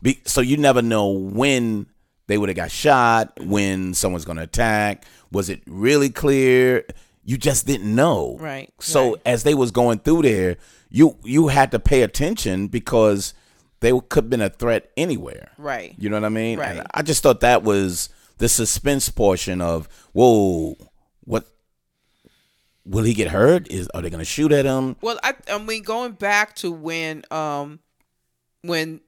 Be, 0.02 0.20
so 0.24 0.40
you 0.40 0.56
never 0.56 0.82
know 0.82 1.08
when 1.08 1.86
they 2.26 2.38
would 2.38 2.48
have 2.48 2.56
got 2.56 2.70
shot, 2.70 3.32
when 3.40 3.94
someone's 3.94 4.24
going 4.24 4.38
to 4.38 4.44
attack. 4.44 5.04
Was 5.30 5.48
it 5.48 5.62
really 5.66 6.10
clear? 6.10 6.84
You 7.24 7.36
just 7.36 7.66
didn't 7.66 7.94
know. 7.94 8.36
Right, 8.40 8.72
So 8.80 9.12
right. 9.12 9.22
as 9.26 9.42
they 9.44 9.54
was 9.54 9.70
going 9.70 10.00
through 10.00 10.22
there, 10.22 10.56
you 10.90 11.16
you 11.24 11.48
had 11.48 11.70
to 11.70 11.78
pay 11.78 12.02
attention 12.02 12.68
because 12.68 13.32
they 13.80 13.90
could 13.92 14.24
have 14.24 14.30
been 14.30 14.42
a 14.42 14.50
threat 14.50 14.90
anywhere. 14.96 15.50
Right. 15.58 15.94
You 15.98 16.08
know 16.10 16.16
what 16.16 16.24
I 16.24 16.30
mean? 16.30 16.58
Right. 16.58 16.76
And 16.78 16.86
I 16.92 17.02
just 17.02 17.22
thought 17.22 17.40
that 17.40 17.62
was 17.62 18.08
the 18.38 18.48
suspense 18.48 19.08
portion 19.08 19.60
of 19.60 19.88
whoa, 20.12 20.76
what 21.24 21.46
will 22.84 23.04
he 23.04 23.14
get 23.14 23.28
hurt? 23.28 23.70
Is 23.70 23.88
are 23.94 24.02
they 24.02 24.10
gonna 24.10 24.24
shoot 24.24 24.52
at 24.52 24.64
him? 24.64 24.96
Well, 25.00 25.18
I, 25.22 25.34
I 25.50 25.58
mean, 25.58 25.82
going 25.82 26.12
back 26.12 26.56
to 26.56 26.72
when 26.72 27.24
um 27.30 27.80
when 28.62 29.00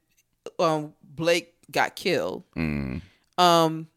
um 0.59 0.93
Blake 1.03 1.54
got 1.71 1.95
killed, 1.95 2.43
Mm. 2.55 3.01
um, 3.37 3.87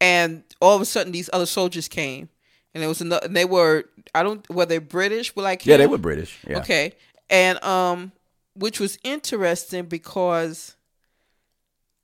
and 0.00 0.42
all 0.60 0.76
of 0.76 0.82
a 0.82 0.84
sudden 0.84 1.12
these 1.12 1.30
other 1.32 1.46
soldiers 1.46 1.88
came, 1.88 2.28
and 2.74 2.82
it 2.84 2.86
was 2.86 3.00
another, 3.00 3.26
and 3.26 3.36
they 3.36 3.44
were 3.44 3.84
I 4.14 4.22
don't 4.22 4.48
were 4.50 4.66
they 4.66 4.78
British? 4.78 5.34
Were 5.36 5.42
like 5.42 5.64
Yeah, 5.66 5.76
they 5.76 5.86
were 5.86 5.98
British. 5.98 6.38
Yeah. 6.46 6.58
Okay, 6.58 6.92
and 7.30 7.62
um, 7.64 8.12
which 8.54 8.78
was 8.80 8.98
interesting 9.04 9.86
because 9.86 10.76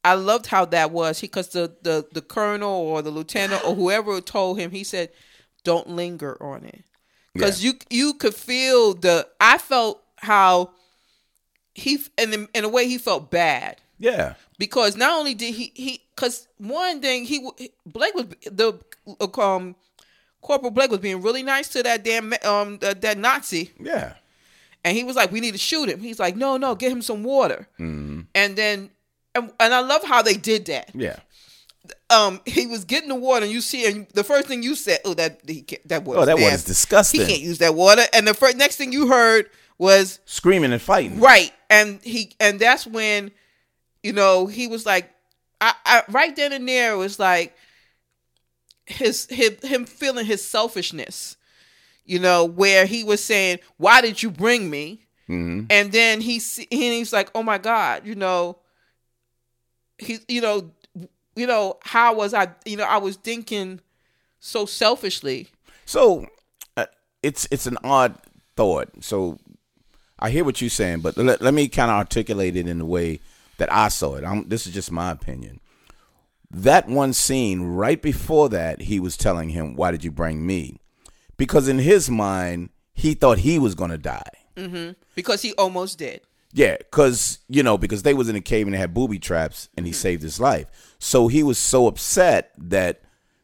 I 0.04 0.14
loved 0.14 0.46
how 0.46 0.64
that 0.66 0.90
was 0.90 1.20
because 1.20 1.48
the 1.50 1.76
the 1.82 2.06
the 2.12 2.22
colonel 2.22 2.70
or 2.72 3.02
the 3.02 3.10
lieutenant 3.10 3.64
or 3.64 3.74
whoever 3.74 4.20
told 4.20 4.58
him 4.58 4.70
he 4.70 4.84
said, 4.84 5.10
"Don't 5.64 5.90
linger 5.90 6.42
on 6.42 6.64
it," 6.64 6.82
because 7.34 7.62
you 7.62 7.74
you 7.90 8.14
could 8.14 8.34
feel 8.34 8.94
the 8.94 9.28
I 9.40 9.58
felt 9.58 10.02
how 10.16 10.70
he 11.74 11.98
and 12.18 12.32
in 12.34 12.48
in 12.54 12.64
a 12.64 12.68
way 12.68 12.86
he 12.86 12.98
felt 12.98 13.30
bad 13.30 13.76
Yeah. 13.98 14.34
because 14.58 14.96
not 14.96 15.12
only 15.18 15.34
did 15.34 15.54
he 15.54 15.72
he 15.74 16.02
because 16.14 16.48
one 16.58 17.00
thing 17.00 17.24
he 17.24 17.48
Blake 17.86 18.14
was 18.14 18.26
the 18.44 18.78
um 19.40 19.74
Corporal 20.42 20.70
Blake 20.72 20.90
was 20.90 21.00
being 21.00 21.22
really 21.22 21.42
nice 21.42 21.68
to 21.68 21.82
that 21.84 22.02
damn 22.04 22.32
um 22.44 22.78
uh, 22.82 22.94
that 23.00 23.16
Nazi 23.18 23.70
Yeah. 23.80 24.14
and 24.84 24.96
he 24.96 25.04
was 25.04 25.14
like, 25.16 25.30
"We 25.32 25.40
need 25.40 25.52
to 25.52 25.58
shoot 25.58 25.88
him." 25.88 26.00
He's 26.00 26.18
like, 26.18 26.34
"No, 26.36 26.56
no, 26.56 26.74
get 26.74 26.90
him 26.92 27.00
some 27.02 27.22
water." 27.22 27.68
Mm-hmm. 27.78 28.22
And 28.34 28.56
then, 28.56 28.90
and, 29.34 29.52
and 29.60 29.72
I 29.72 29.80
love 29.80 30.02
how 30.02 30.20
they 30.22 30.34
did 30.34 30.66
that. 30.66 30.90
Yeah. 30.94 31.20
Um, 32.10 32.40
he 32.46 32.66
was 32.66 32.84
getting 32.84 33.08
the 33.08 33.14
water, 33.14 33.44
and 33.44 33.52
you 33.52 33.60
see, 33.60 33.86
and 33.86 34.06
the 34.14 34.24
first 34.24 34.46
thing 34.48 34.62
you 34.62 34.74
said, 34.74 34.98
"Oh, 35.04 35.14
that 35.14 35.40
he 35.46 35.62
can't, 35.62 35.86
that 35.88 36.02
water." 36.04 36.20
Oh, 36.20 36.24
that 36.24 36.38
water's 36.38 36.64
disgusting. 36.64 37.20
He 37.20 37.26
can't 37.26 37.40
use 37.40 37.58
that 37.58 37.74
water. 37.74 38.02
And 38.12 38.26
the 38.26 38.34
first 38.34 38.56
next 38.56 38.76
thing 38.76 38.92
you 38.92 39.08
heard 39.08 39.48
was 39.78 40.20
Screaming 40.24 40.72
and 40.72 40.82
fighting. 40.82 41.20
right, 41.20 41.52
and 41.70 42.00
he, 42.02 42.32
and 42.38 42.58
that's 42.60 42.86
when, 42.86 43.30
you 44.02 44.12
know, 44.12 44.46
he 44.46 44.66
was 44.68 44.86
like, 44.86 45.10
I, 45.60 45.74
I 45.84 46.02
right 46.08 46.34
then 46.34 46.52
and 46.52 46.68
there 46.68 46.94
it 46.94 46.96
was 46.96 47.18
like 47.18 47.56
his, 48.86 49.26
his 49.30 49.58
him 49.62 49.84
feeling 49.84 50.26
his 50.26 50.44
selfishness, 50.44 51.36
you 52.04 52.18
know, 52.18 52.44
where 52.44 52.84
he 52.84 53.04
was 53.04 53.22
saying, 53.22 53.60
"Why 53.76 54.00
did 54.00 54.22
you 54.22 54.30
bring 54.30 54.68
me?" 54.68 55.06
Mm-hmm. 55.28 55.66
and 55.70 55.92
then 55.92 56.20
he 56.20 56.34
and 56.58 56.66
he's 56.70 57.12
like, 57.12 57.30
"Oh 57.34 57.44
my 57.44 57.58
God, 57.58 58.04
you 58.04 58.16
know, 58.16 58.58
he, 59.98 60.18
you 60.28 60.40
know, 60.40 60.70
you 61.36 61.46
know, 61.46 61.78
how 61.82 62.14
was 62.14 62.34
I? 62.34 62.48
You 62.64 62.76
know, 62.76 62.84
I 62.84 62.98
was 62.98 63.16
thinking 63.16 63.80
so 64.40 64.66
selfishly." 64.66 65.48
So 65.84 66.26
uh, 66.76 66.86
it's 67.22 67.46
it's 67.52 67.66
an 67.66 67.78
odd 67.84 68.18
thought. 68.56 68.90
So 69.00 69.38
I 70.22 70.30
hear 70.30 70.44
what 70.44 70.60
you're 70.60 70.70
saying, 70.70 71.00
but 71.00 71.16
let, 71.16 71.42
let 71.42 71.52
me 71.52 71.66
kind 71.66 71.90
of 71.90 71.96
articulate 71.96 72.54
it 72.54 72.68
in 72.68 72.78
the 72.78 72.86
way 72.86 73.18
that 73.58 73.72
I 73.72 73.88
saw 73.88 74.14
it. 74.14 74.24
I'm, 74.24 74.48
this 74.48 74.68
is 74.68 74.72
just 74.72 74.92
my 74.92 75.10
opinion. 75.10 75.58
That 76.48 76.88
one 76.88 77.12
scene 77.12 77.62
right 77.62 78.00
before 78.00 78.48
that, 78.50 78.82
he 78.82 79.00
was 79.00 79.16
telling 79.16 79.48
him, 79.48 79.74
"Why 79.74 79.90
did 79.90 80.04
you 80.04 80.12
bring 80.12 80.46
me?" 80.46 80.78
Because 81.36 81.66
in 81.66 81.78
his 81.78 82.08
mind, 82.08 82.70
he 82.94 83.14
thought 83.14 83.38
he 83.38 83.58
was 83.58 83.74
going 83.74 83.90
to 83.90 83.98
die. 83.98 84.30
Mm-hmm. 84.56 84.92
Because 85.16 85.42
he 85.42 85.54
almost 85.54 85.98
did. 85.98 86.20
Yeah, 86.52 86.76
because 86.76 87.40
you 87.48 87.64
know, 87.64 87.76
because 87.76 88.02
they 88.02 88.14
was 88.14 88.28
in 88.28 88.36
a 88.36 88.40
cave 88.40 88.66
and 88.66 88.74
they 88.74 88.78
had 88.78 88.94
booby 88.94 89.18
traps, 89.18 89.70
and 89.76 89.86
he 89.86 89.92
mm-hmm. 89.92 89.96
saved 89.96 90.22
his 90.22 90.38
life. 90.38 90.94
So 91.00 91.26
he 91.26 91.42
was 91.42 91.58
so 91.58 91.88
upset 91.88 92.52
that 92.58 93.00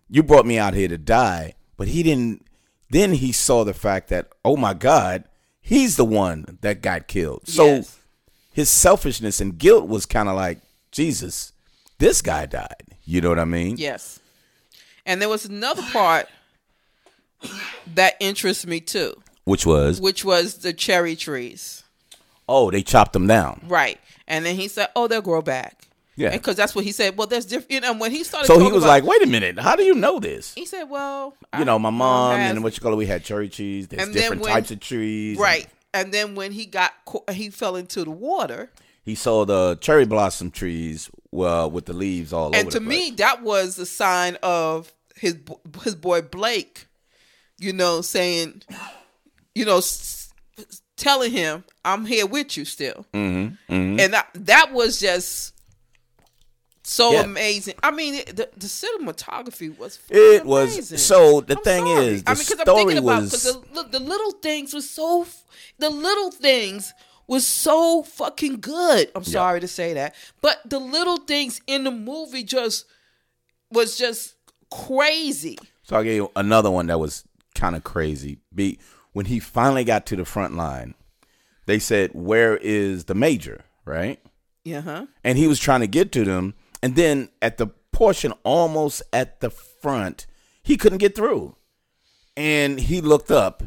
you 0.08 0.23
brought 0.23 0.47
me 0.47 0.58
out 0.58 0.75
here 0.75 0.88
to 0.88 0.99
die, 0.99 1.54
but 1.76 1.88
he 1.88 2.04
didn't. 2.04 2.47
Then 2.90 3.14
he 3.14 3.32
saw 3.32 3.64
the 3.64 3.75
fact 3.75 4.11
that 4.11 4.28
oh 4.44 4.56
my 4.56 4.75
God, 4.75 5.25
he's 5.68 5.96
the 5.96 6.04
one 6.04 6.58
that 6.62 6.80
got 6.82 7.06
killed. 7.08 7.42
So 7.46 7.66
Yes. 7.66 7.96
his 8.52 8.70
selfishness 8.70 9.40
and 9.40 9.58
guilt 9.58 9.87
was 9.88 10.06
kind 10.06 10.28
of 10.28 10.34
like 10.37 10.58
Jesus. 10.92 11.52
This 11.98 12.22
guy 12.22 12.46
died. 12.46 12.82
You 13.04 13.20
know 13.20 13.28
what 13.28 13.38
I 13.38 13.44
mean? 13.44 13.76
Yes. 13.76 14.20
And 15.06 15.20
there 15.20 15.28
was 15.28 15.44
another 15.44 15.82
part 15.92 16.26
that 17.94 18.14
interests 18.20 18.66
me 18.66 18.80
too, 18.80 19.14
Which 19.44 19.64
was 19.64 20.00
which 20.00 20.25
was 20.25 20.56
the 20.58 20.72
cherry 20.72 21.16
trees. 21.16 21.84
oh 22.48 22.70
they 22.70 22.82
chopped 22.82 23.12
them 23.12 23.26
down. 23.26 23.60
Right. 23.68 23.98
And 24.26 24.44
then 24.44 24.56
he 24.56 24.68
said, 24.68 24.88
"Oh, 24.94 25.06
they'll 25.08 25.22
grow 25.22 25.40
back." 25.42 25.88
Yeah. 26.18 26.30
Because 26.30 26.56
that's 26.56 26.75
what 26.75 26.84
he 26.84 26.92
said. 26.92 27.16
Well, 27.16 27.26
there's 27.28 27.46
different. 27.46 27.70
You 27.72 27.80
know, 27.80 27.92
when 27.94 28.10
he 28.10 28.25
started, 28.25 28.46
So 28.48 28.58
he 28.58 28.64
was 28.72 28.82
about- 28.82 28.88
like, 28.88 29.04
wait 29.04 29.22
a 29.22 29.26
minute, 29.26 29.58
how 29.58 29.76
do 29.76 29.84
you 29.84 29.94
know 29.94 30.18
this? 30.18 30.52
he 30.54 30.66
said, 30.66 30.84
"Well, 30.90 31.34
You 31.58 31.64
know, 31.64 31.78
my 31.78 31.90
mom 31.90 32.37
has- 32.38 32.50
and 32.50 32.64
what 32.64 32.75
you 32.76 32.80
call 32.80 32.92
it, 32.92 32.96
we 32.96 33.06
had 33.06 33.25
cherry 33.25 33.48
trees. 33.48 33.87
There's 33.88 34.02
And 34.02 34.12
different 34.12 34.42
when- 34.42 34.52
types 34.52 34.70
of 34.70 34.80
trees. 34.80 35.38
right." 35.38 35.68
And 35.94 36.12
then 36.12 36.34
when 36.34 36.52
he 36.52 36.66
got, 36.66 36.92
he 37.32 37.50
fell 37.50 37.76
into 37.76 38.04
the 38.04 38.10
water. 38.10 38.70
he 39.04 39.14
saw 39.14 39.44
the 39.46 39.78
cherry 39.80 40.04
blossom 40.04 40.50
trees 40.50 41.08
well 41.32 41.70
with 41.70 41.87
the 41.87 41.94
leaves 41.94 42.30
all 42.32 42.48
over. 42.48 42.56
and 42.56 42.70
to 42.70 42.78
me 42.80 43.10
that 43.12 43.42
was 43.42 43.76
the 43.76 43.87
sign 43.87 44.37
of 44.42 44.92
his 45.16 45.37
his 45.82 45.94
boy 45.94 46.20
Blake 46.20 46.87
you 47.58 47.72
know 47.72 48.02
saying 48.02 48.62
you 49.54 49.64
know 49.64 49.78
s- 49.78 50.30
telling 50.96 51.30
him 51.32 51.64
I'm 51.87 52.04
here 52.04 52.26
with 52.26 52.56
you 52.58 52.64
still 52.66 53.06
Mm-hmm, 53.14 53.72
mm-hmm. 53.75 54.00
and 54.00 54.12
that, 54.12 54.28
that 54.34 54.72
was 54.75 55.00
just 55.00 55.54
so 56.90 57.12
Yeah. 57.12 57.23
amazing 57.23 57.75
I 57.83 57.90
mean 57.90 58.14
it- 58.14 58.37
the, 58.37 58.49
the 58.57 58.66
cinematography 58.66 59.76
was 59.76 59.99
It 60.11 60.45
was- 60.45 60.73
amazing. 60.75 60.99
so 60.99 61.40
the 61.40 61.57
I'm 61.57 61.62
thing 61.64 61.85
sorry. 61.87 62.07
is, 62.07 62.23
the 62.23 62.30
I 62.30 62.35
mean, 62.35 62.37
'cause 62.38 62.47
story 62.47 62.61
I'm 62.71 62.76
thinking 62.76 62.99
about 62.99 63.23
was- 63.23 63.30
because 63.30 63.83
the, 63.92 63.99
the 63.99 64.04
little 64.04 64.33
things 64.33 64.73
was 64.75 64.88
so 64.88 65.26
the 65.78 65.90
little 65.90 66.30
things 66.30 66.92
was 67.26 67.47
so 67.47 68.02
fucking 68.04 68.59
good. 68.61 69.11
I'm 69.14 69.23
sorry 69.25 69.61
to 69.61 69.68
say 69.68 69.92
that, 69.95 70.14
but 70.40 70.59
the 70.64 70.78
little 70.78 71.18
things 71.18 71.61
in 71.66 71.85
the 71.85 71.90
movie 71.90 72.42
just 72.42 72.87
was 73.71 73.99
just 73.99 74.35
crazy. 74.71 75.59
So 75.83 75.97
I 75.97 76.02
gave 76.04 76.16
you 76.16 76.30
another 76.37 76.71
one 76.71 76.87
that 76.87 76.99
was 76.99 77.25
kind 77.54 77.76
of 77.76 77.85
crazy. 77.85 78.38
Be 78.54 78.78
when 79.12 79.26
he 79.26 79.40
finally 79.40 79.85
got 79.85 80.07
to 80.07 80.16
the 80.16 80.25
front 80.25 80.57
line, 80.57 80.95
they 81.66 81.78
said, 81.78 82.11
"Where 82.14 82.57
is 82.57 83.04
the 83.04 83.14
major?" 83.14 83.64
Right, 83.85 84.21
Yeah, 84.64 84.83
huh? 84.83 85.07
and 85.25 85.38
he 85.38 85.47
was 85.47 85.59
trying 85.59 85.80
to 85.80 85.87
get 85.87 86.12
to 86.12 86.25
them, 86.25 86.54
and 86.82 86.97
then 86.97 87.28
at 87.42 87.58
the 87.58 87.68
portion 87.92 88.32
almost 88.44 89.02
at 89.12 89.40
the 89.40 89.50
front, 89.50 90.26
he 90.62 90.76
couldn't 90.76 90.99
get 90.99 91.14
through, 91.14 91.56
and 92.37 92.78
he 92.78 93.00
looked 93.00 93.30
up, 93.30 93.62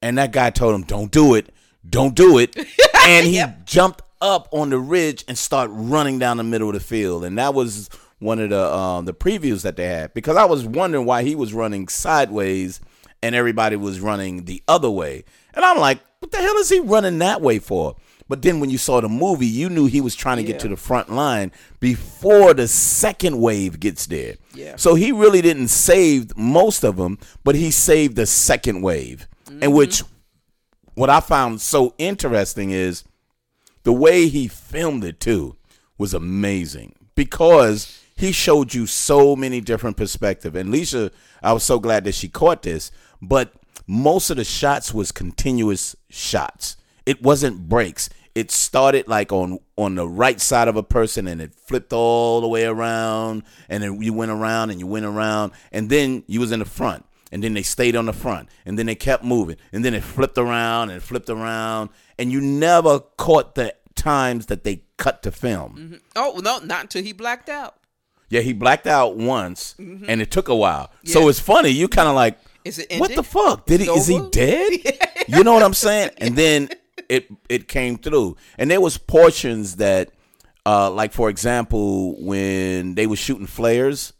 and 0.00 0.18
that 0.18 0.32
guy 0.32 0.50
told 0.50 0.74
him, 0.74 0.82
"Don't 0.82 1.10
do 1.10 1.34
it, 1.34 1.52
don't 1.88 2.14
do 2.14 2.38
it," 2.38 2.56
and 3.06 3.26
he 3.26 3.42
jumped 3.64 4.02
up 4.20 4.48
on 4.52 4.70
the 4.70 4.78
ridge 4.78 5.24
and 5.28 5.36
started 5.36 5.72
running 5.72 6.18
down 6.18 6.36
the 6.36 6.44
middle 6.44 6.68
of 6.68 6.74
the 6.74 6.80
field, 6.80 7.24
and 7.24 7.38
that 7.38 7.54
was 7.54 7.90
one 8.18 8.38
of 8.38 8.50
the 8.50 8.74
um, 8.74 9.04
the 9.04 9.14
previews 9.14 9.62
that 9.62 9.76
they 9.76 9.86
had. 9.86 10.14
Because 10.14 10.36
I 10.36 10.44
was 10.44 10.64
wondering 10.64 11.04
why 11.04 11.22
he 11.22 11.34
was 11.34 11.52
running 11.52 11.88
sideways 11.88 12.80
and 13.22 13.34
everybody 13.34 13.76
was 13.76 14.00
running 14.00 14.44
the 14.44 14.62
other 14.68 14.90
way, 14.90 15.24
and 15.54 15.64
I'm 15.64 15.78
like, 15.78 16.00
what 16.20 16.30
the 16.30 16.38
hell 16.38 16.56
is 16.56 16.70
he 16.70 16.80
running 16.80 17.18
that 17.18 17.42
way 17.42 17.58
for? 17.58 17.96
But 18.28 18.42
then 18.42 18.58
when 18.58 18.70
you 18.70 18.78
saw 18.78 19.00
the 19.00 19.08
movie, 19.08 19.46
you 19.46 19.68
knew 19.68 19.86
he 19.86 20.00
was 20.00 20.14
trying 20.14 20.38
to 20.38 20.42
get 20.42 20.58
to 20.60 20.68
the 20.68 20.76
front 20.76 21.10
line 21.10 21.52
before 21.78 22.54
the 22.54 22.66
second 22.66 23.38
wave 23.40 23.78
gets 23.78 24.06
there. 24.06 24.36
Yeah. 24.54 24.76
So 24.76 24.94
he 24.94 25.12
really 25.12 25.42
didn't 25.42 25.68
save 25.68 26.36
most 26.36 26.84
of 26.84 26.96
them, 26.96 27.18
but 27.42 27.54
he 27.54 27.70
saved 27.70 28.16
the 28.16 28.26
second 28.26 28.80
wave. 28.80 29.28
Mm-hmm. 29.46 29.62
In 29.64 29.72
which 29.72 30.02
what 30.94 31.10
I 31.10 31.20
found 31.20 31.60
so 31.60 31.94
interesting 31.98 32.70
is 32.70 33.04
the 33.82 33.92
way 33.92 34.28
he 34.28 34.48
filmed 34.48 35.04
it 35.04 35.20
too 35.20 35.56
was 35.98 36.14
amazing 36.14 36.94
because 37.14 38.00
he 38.16 38.32
showed 38.32 38.72
you 38.72 38.86
so 38.86 39.36
many 39.36 39.60
different 39.60 39.96
perspectives. 39.96 40.56
And 40.56 40.72
Leisha, 40.72 41.10
I 41.42 41.52
was 41.52 41.62
so 41.62 41.78
glad 41.78 42.04
that 42.04 42.14
she 42.14 42.28
caught 42.28 42.62
this, 42.62 42.90
but 43.20 43.52
most 43.86 44.30
of 44.30 44.38
the 44.38 44.44
shots 44.44 44.94
was 44.94 45.12
continuous 45.12 45.94
shots. 46.08 46.76
It 47.06 47.22
wasn't 47.22 47.68
breaks. 47.68 48.08
It 48.34 48.50
started 48.50 49.06
like 49.06 49.32
on 49.32 49.58
on 49.76 49.94
the 49.94 50.08
right 50.08 50.40
side 50.40 50.66
of 50.68 50.76
a 50.76 50.82
person 50.82 51.28
and 51.28 51.40
it 51.40 51.54
flipped 51.54 51.92
all 51.92 52.40
the 52.40 52.48
way 52.48 52.64
around 52.64 53.44
and 53.68 53.82
then 53.82 54.00
you 54.02 54.12
went 54.12 54.30
around 54.30 54.70
and 54.70 54.80
you 54.80 54.86
went 54.86 55.04
around 55.04 55.52
and 55.70 55.88
then 55.90 56.24
you 56.26 56.40
was 56.40 56.50
in 56.50 56.58
the 56.58 56.64
front 56.64 57.04
and 57.30 57.44
then 57.44 57.54
they 57.54 57.62
stayed 57.62 57.94
on 57.94 58.06
the 58.06 58.12
front 58.12 58.48
and 58.66 58.78
then 58.78 58.86
they 58.86 58.94
kept 58.94 59.22
moving 59.24 59.56
and 59.72 59.84
then 59.84 59.94
it 59.94 60.02
flipped 60.02 60.38
around 60.38 60.90
and 60.90 61.02
flipped 61.02 61.30
around 61.30 61.90
and 62.18 62.32
you 62.32 62.40
never 62.40 62.98
caught 63.00 63.54
the 63.54 63.74
times 63.94 64.46
that 64.46 64.64
they 64.64 64.82
cut 64.96 65.22
to 65.22 65.30
film. 65.30 66.00
Oh 66.16 66.40
no, 66.42 66.58
not 66.58 66.82
until 66.82 67.02
he 67.04 67.12
blacked 67.12 67.48
out. 67.48 67.76
Yeah, 68.30 68.40
he 68.40 68.52
blacked 68.52 68.88
out 68.88 69.16
once 69.16 69.76
and 69.78 70.20
it 70.20 70.30
took 70.32 70.48
a 70.48 70.56
while. 70.56 70.90
So 71.04 71.20
Mm-hmm. 71.20 71.28
It's 71.28 71.40
funny, 71.40 71.68
you 71.70 71.86
kind 71.86 72.08
of 72.08 72.16
like 72.16 72.38
Is 72.64 72.80
it 72.80 72.98
what 72.98 73.14
the 73.14 73.22
fuck? 73.22 73.66
Did 73.66 73.80
he 73.80 73.86
is 73.86 74.08
he 74.08 74.20
dead? 74.30 74.72
you 75.28 75.44
know 75.44 75.52
what 75.54 75.62
I'm 75.62 75.74
saying? 75.74 76.10
And 76.18 76.34
then 76.36 76.70
it 77.08 77.28
it 77.48 77.68
came 77.68 77.98
through. 77.98 78.36
And 78.58 78.70
there 78.70 78.80
was 78.80 78.98
portions 78.98 79.76
that 79.76 80.10
uh 80.66 80.90
like 80.90 81.12
for 81.12 81.28
example 81.30 82.16
when 82.24 82.94
they 82.94 83.06
were 83.06 83.16
shooting 83.16 83.46
flares 83.46 84.12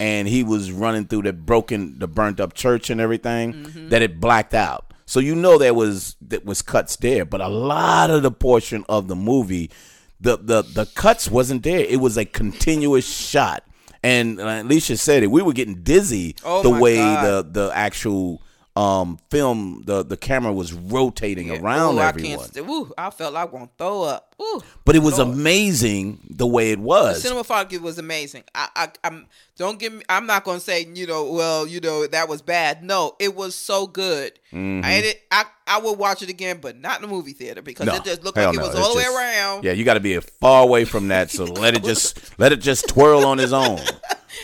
and 0.00 0.26
he 0.28 0.42
was 0.42 0.72
running 0.72 1.06
through 1.06 1.22
the 1.22 1.32
broken 1.32 1.98
the 1.98 2.08
burnt 2.08 2.40
up 2.40 2.54
church 2.54 2.90
and 2.90 3.00
everything 3.00 3.52
Mm-hmm. 3.52 3.88
that 3.90 4.02
it 4.02 4.20
blacked 4.20 4.54
out. 4.54 4.92
So 5.06 5.20
you 5.20 5.34
know 5.34 5.58
there 5.58 5.74
was 5.74 6.16
that 6.28 6.44
was 6.44 6.62
cuts 6.62 6.96
there, 6.96 7.24
but 7.24 7.40
a 7.40 7.48
lot 7.48 8.10
of 8.10 8.22
the 8.22 8.30
portion 8.30 8.84
of 8.88 9.08
the 9.08 9.16
movie 9.16 9.70
the 10.20 10.36
the 10.38 10.62
the 10.62 10.86
cuts 10.94 11.30
wasn't 11.30 11.62
there. 11.64 11.80
It 11.80 12.00
was 12.00 12.16
a 12.16 12.24
continuous 12.24 13.06
shot. 13.06 13.64
And 14.04 14.40
Alicia 14.40 14.96
said 14.96 15.22
it. 15.22 15.28
We 15.30 15.42
were 15.42 15.52
getting 15.52 15.82
dizzy 15.82 16.34
Oh 16.44 16.62
the 16.62 16.70
way 16.70 16.96
God. 16.96 17.24
the 17.52 17.66
the 17.66 17.76
actual 17.76 18.40
um 18.74 19.18
film 19.30 19.82
the 19.84 20.02
the 20.02 20.16
camera 20.16 20.50
was 20.50 20.72
rotating 20.72 21.50
around 21.50 21.96
Ooh, 21.96 22.00
I 22.00 22.08
everyone. 22.08 22.48
Ooh, 22.58 22.92
I 22.96 23.10
felt 23.10 23.34
like 23.34 23.48
I 23.48 23.52
want 23.52 23.70
to 23.70 23.84
throw 23.84 24.02
up. 24.04 24.34
Ooh. 24.40 24.62
But 24.86 24.96
it 24.96 25.00
was 25.00 25.18
Lord. 25.18 25.34
amazing 25.36 26.20
the 26.30 26.46
way 26.46 26.72
it 26.72 26.78
was. 26.78 27.22
The 27.22 27.28
cinematography 27.28 27.78
was 27.80 27.98
amazing. 27.98 28.44
I, 28.54 28.68
I, 28.74 28.88
I'm 29.04 29.26
don't 29.58 29.78
give 29.78 29.92
me. 29.92 30.02
I'm 30.08 30.26
not 30.26 30.44
gonna 30.44 30.58
say 30.58 30.86
you 30.94 31.06
know. 31.06 31.30
Well, 31.32 31.66
you 31.66 31.80
know 31.80 32.06
that 32.06 32.30
was 32.30 32.40
bad. 32.40 32.82
No, 32.82 33.14
it 33.18 33.36
was 33.36 33.54
so 33.54 33.86
good. 33.86 34.38
Mm-hmm. 34.52 34.84
I 34.84 34.92
it. 34.94 35.22
I 35.30 35.44
I 35.66 35.78
would 35.78 35.98
watch 35.98 36.22
it 36.22 36.30
again, 36.30 36.58
but 36.62 36.78
not 36.78 36.96
in 36.96 37.02
the 37.02 37.14
movie 37.14 37.34
theater 37.34 37.60
because 37.60 37.86
No, 37.86 37.96
it 37.96 38.04
just 38.04 38.24
looked 38.24 38.38
like 38.38 38.54
it 38.54 38.56
no. 38.56 38.62
was 38.62 38.74
It's 38.74 38.78
all 38.78 38.94
the 38.94 38.98
way 38.98 39.04
around. 39.04 39.64
Yeah, 39.64 39.72
you 39.72 39.84
got 39.84 39.94
to 39.94 40.00
be 40.00 40.18
far 40.18 40.62
away 40.62 40.86
from 40.86 41.08
that. 41.08 41.30
So 41.30 41.44
let 41.62 41.74
it 41.76 41.84
just 41.84 42.38
let 42.38 42.52
it 42.52 42.60
just 42.60 42.88
twirl 42.88 43.26
on 43.26 43.38
its 43.38 43.52
own. 43.52 43.80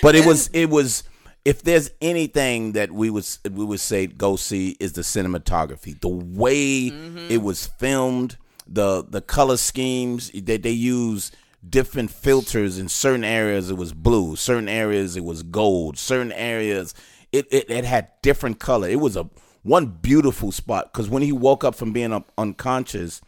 But 0.02 0.14
it 0.14 0.26
was 0.26 0.48
it 0.52 0.68
was 0.68 1.02
if 1.48 1.62
there's 1.62 1.90
anything 2.02 2.72
that 2.72 2.92
we 2.92 3.08
would 3.08 3.26
we 3.50 3.64
would 3.64 3.80
say 3.80 4.06
go 4.06 4.36
see 4.36 4.76
is 4.78 4.92
the 4.92 5.00
cinematography, 5.00 5.98
the 5.98 6.06
way 6.06 6.90
mm-hmm. 6.90 7.26
it 7.30 7.40
was 7.40 7.66
filmed, 7.66 8.36
the 8.66 9.02
the 9.08 9.22
color 9.22 9.56
schemes 9.56 10.30
that 10.34 10.62
they 10.62 10.70
use 10.70 11.32
different 11.66 12.10
filters 12.10 12.78
in 12.78 12.86
certain 12.86 13.24
areas 13.24 13.70
it 13.70 13.78
was 13.78 13.94
blue, 13.94 14.36
certain 14.36 14.68
areas 14.68 15.16
it 15.16 15.24
was 15.24 15.42
gold, 15.42 15.96
certain 15.96 16.32
areas 16.32 16.94
it 17.32 17.46
it, 17.50 17.70
it 17.70 17.86
had 17.86 18.08
different 18.20 18.60
color. 18.60 18.86
It 18.86 19.00
was 19.00 19.16
a 19.16 19.30
one 19.62 19.86
beautiful 19.86 20.52
spot 20.52 20.92
because 20.92 21.08
when 21.08 21.22
he 21.22 21.32
woke 21.32 21.64
up 21.64 21.74
from 21.74 21.94
being 21.94 22.12
up 22.12 22.30
unconscious, 22.36 23.22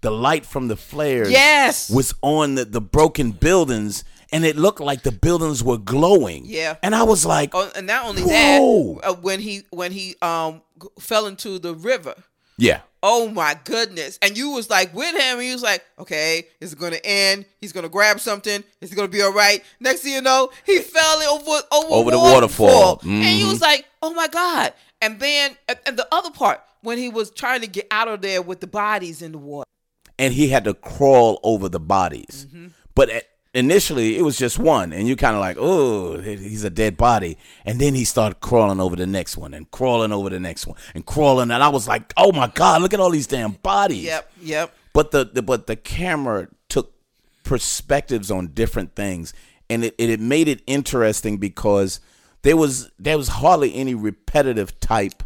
the 0.00 0.10
light 0.10 0.44
from 0.44 0.66
the 0.66 0.76
flares 0.76 1.30
Yes. 1.30 1.88
was 1.88 2.14
on 2.20 2.56
the, 2.56 2.64
the 2.64 2.80
broken 2.80 3.30
buildings 3.30 4.02
and 4.32 4.44
it 4.44 4.56
looked 4.56 4.80
like 4.80 5.02
the 5.02 5.12
buildings 5.12 5.62
were 5.62 5.78
glowing. 5.78 6.42
Yeah. 6.46 6.76
And 6.82 6.94
I 6.94 7.02
was 7.02 7.24
like, 7.26 7.50
Oh, 7.54 7.70
and 7.76 7.86
not 7.86 8.06
only 8.06 8.22
Whoa. 8.22 9.00
that, 9.02 9.08
uh, 9.10 9.14
when 9.14 9.40
he 9.40 9.62
when 9.70 9.92
he 9.92 10.16
um 10.22 10.62
g- 10.80 10.88
fell 10.98 11.26
into 11.26 11.58
the 11.58 11.74
river. 11.74 12.14
yeah. 12.58 12.80
Oh 13.02 13.28
my 13.30 13.56
goodness! 13.64 14.18
And 14.20 14.36
you 14.36 14.50
was 14.50 14.68
like 14.68 14.92
with 14.94 15.14
him. 15.14 15.38
And 15.38 15.40
he 15.42 15.52
was 15.54 15.62
like, 15.62 15.82
"Okay, 15.98 16.46
it's 16.60 16.74
to 16.92 17.06
end. 17.06 17.46
He's 17.58 17.72
to 17.84 17.88
grab 17.88 18.20
something. 18.20 18.62
It's 18.82 18.92
to 19.08 19.10
be 19.10 19.22
all 19.22 19.32
right." 19.32 19.64
Next 19.80 20.00
thing 20.02 20.12
you 20.12 20.20
know, 20.20 20.50
he 20.66 20.80
fell 20.80 21.22
over 21.22 21.62
over, 21.72 21.88
Over 21.94 22.10
the 22.10 22.18
waterfall. 22.18 23.00
and 23.02 23.24
he 23.24 23.42
Mhm. 23.42 23.48
was 23.52 23.62
like, 23.62 23.86
"Oh 24.02 24.12
my 24.12 24.28
god!" 24.28 24.74
And 25.00 25.18
then, 25.18 25.56
and 25.66 25.78
and 25.86 25.96
the 25.96 26.06
other 26.12 26.30
part 26.30 26.60
when 26.82 26.98
he 26.98 27.08
was 27.08 27.30
trying 27.30 27.62
to 27.62 27.66
get 27.66 27.86
out 27.90 28.08
of 28.08 28.20
there 28.20 28.42
with 28.42 28.60
the 28.60 28.66
bodies 28.66 29.22
in 29.22 29.32
the 29.32 29.38
water. 29.38 29.64
And 30.18 30.34
he 30.34 30.48
had 30.48 30.64
to 30.64 30.74
crawl 30.74 31.40
over 31.42 31.70
the 31.70 31.80
bodies. 31.80 32.46
Mm-hmm. 32.50 32.66
But 32.94 33.08
at, 33.08 33.24
initially 33.52 34.16
it 34.16 34.22
was 34.22 34.38
just 34.38 34.58
one 34.58 34.92
and 34.92 35.08
you 35.08 35.16
kind 35.16 35.34
of 35.34 35.40
like, 35.40 35.56
"Oh, 35.58 36.20
he's 36.20 36.64
a 36.64 36.70
dead 36.70 36.96
body." 36.96 37.36
And 37.64 37.80
then 37.80 37.94
he 37.94 38.04
started 38.04 38.40
crawling 38.40 38.80
over 38.80 38.96
the 38.96 39.06
next 39.06 39.36
one 39.36 39.54
and 39.54 39.70
crawling 39.70 40.12
over 40.12 40.30
the 40.30 40.40
next 40.40 40.66
one 40.66 40.76
and 40.94 41.04
crawling 41.04 41.50
and 41.50 41.62
I 41.62 41.68
was 41.68 41.88
like, 41.88 42.12
"Oh 42.16 42.32
my 42.32 42.48
god, 42.48 42.82
look 42.82 42.94
at 42.94 43.00
all 43.00 43.10
these 43.10 43.26
damn 43.26 43.52
bodies." 43.52 44.04
Yep, 44.04 44.32
yep. 44.42 44.74
but 44.92 45.10
the, 45.10 45.24
the 45.24 45.42
but 45.42 45.66
the 45.66 45.76
camera 45.76 46.48
took 46.68 46.92
perspectives 47.42 48.30
on 48.30 48.48
different 48.48 48.94
things 48.94 49.34
and 49.68 49.84
it, 49.84 49.94
it, 49.98 50.10
it 50.10 50.20
made 50.20 50.48
it 50.48 50.62
interesting 50.66 51.38
because 51.38 52.00
there 52.42 52.56
was 52.56 52.90
there 52.98 53.16
was 53.16 53.28
hardly 53.28 53.74
any 53.74 53.94
repetitive 53.94 54.78
type 54.80 55.22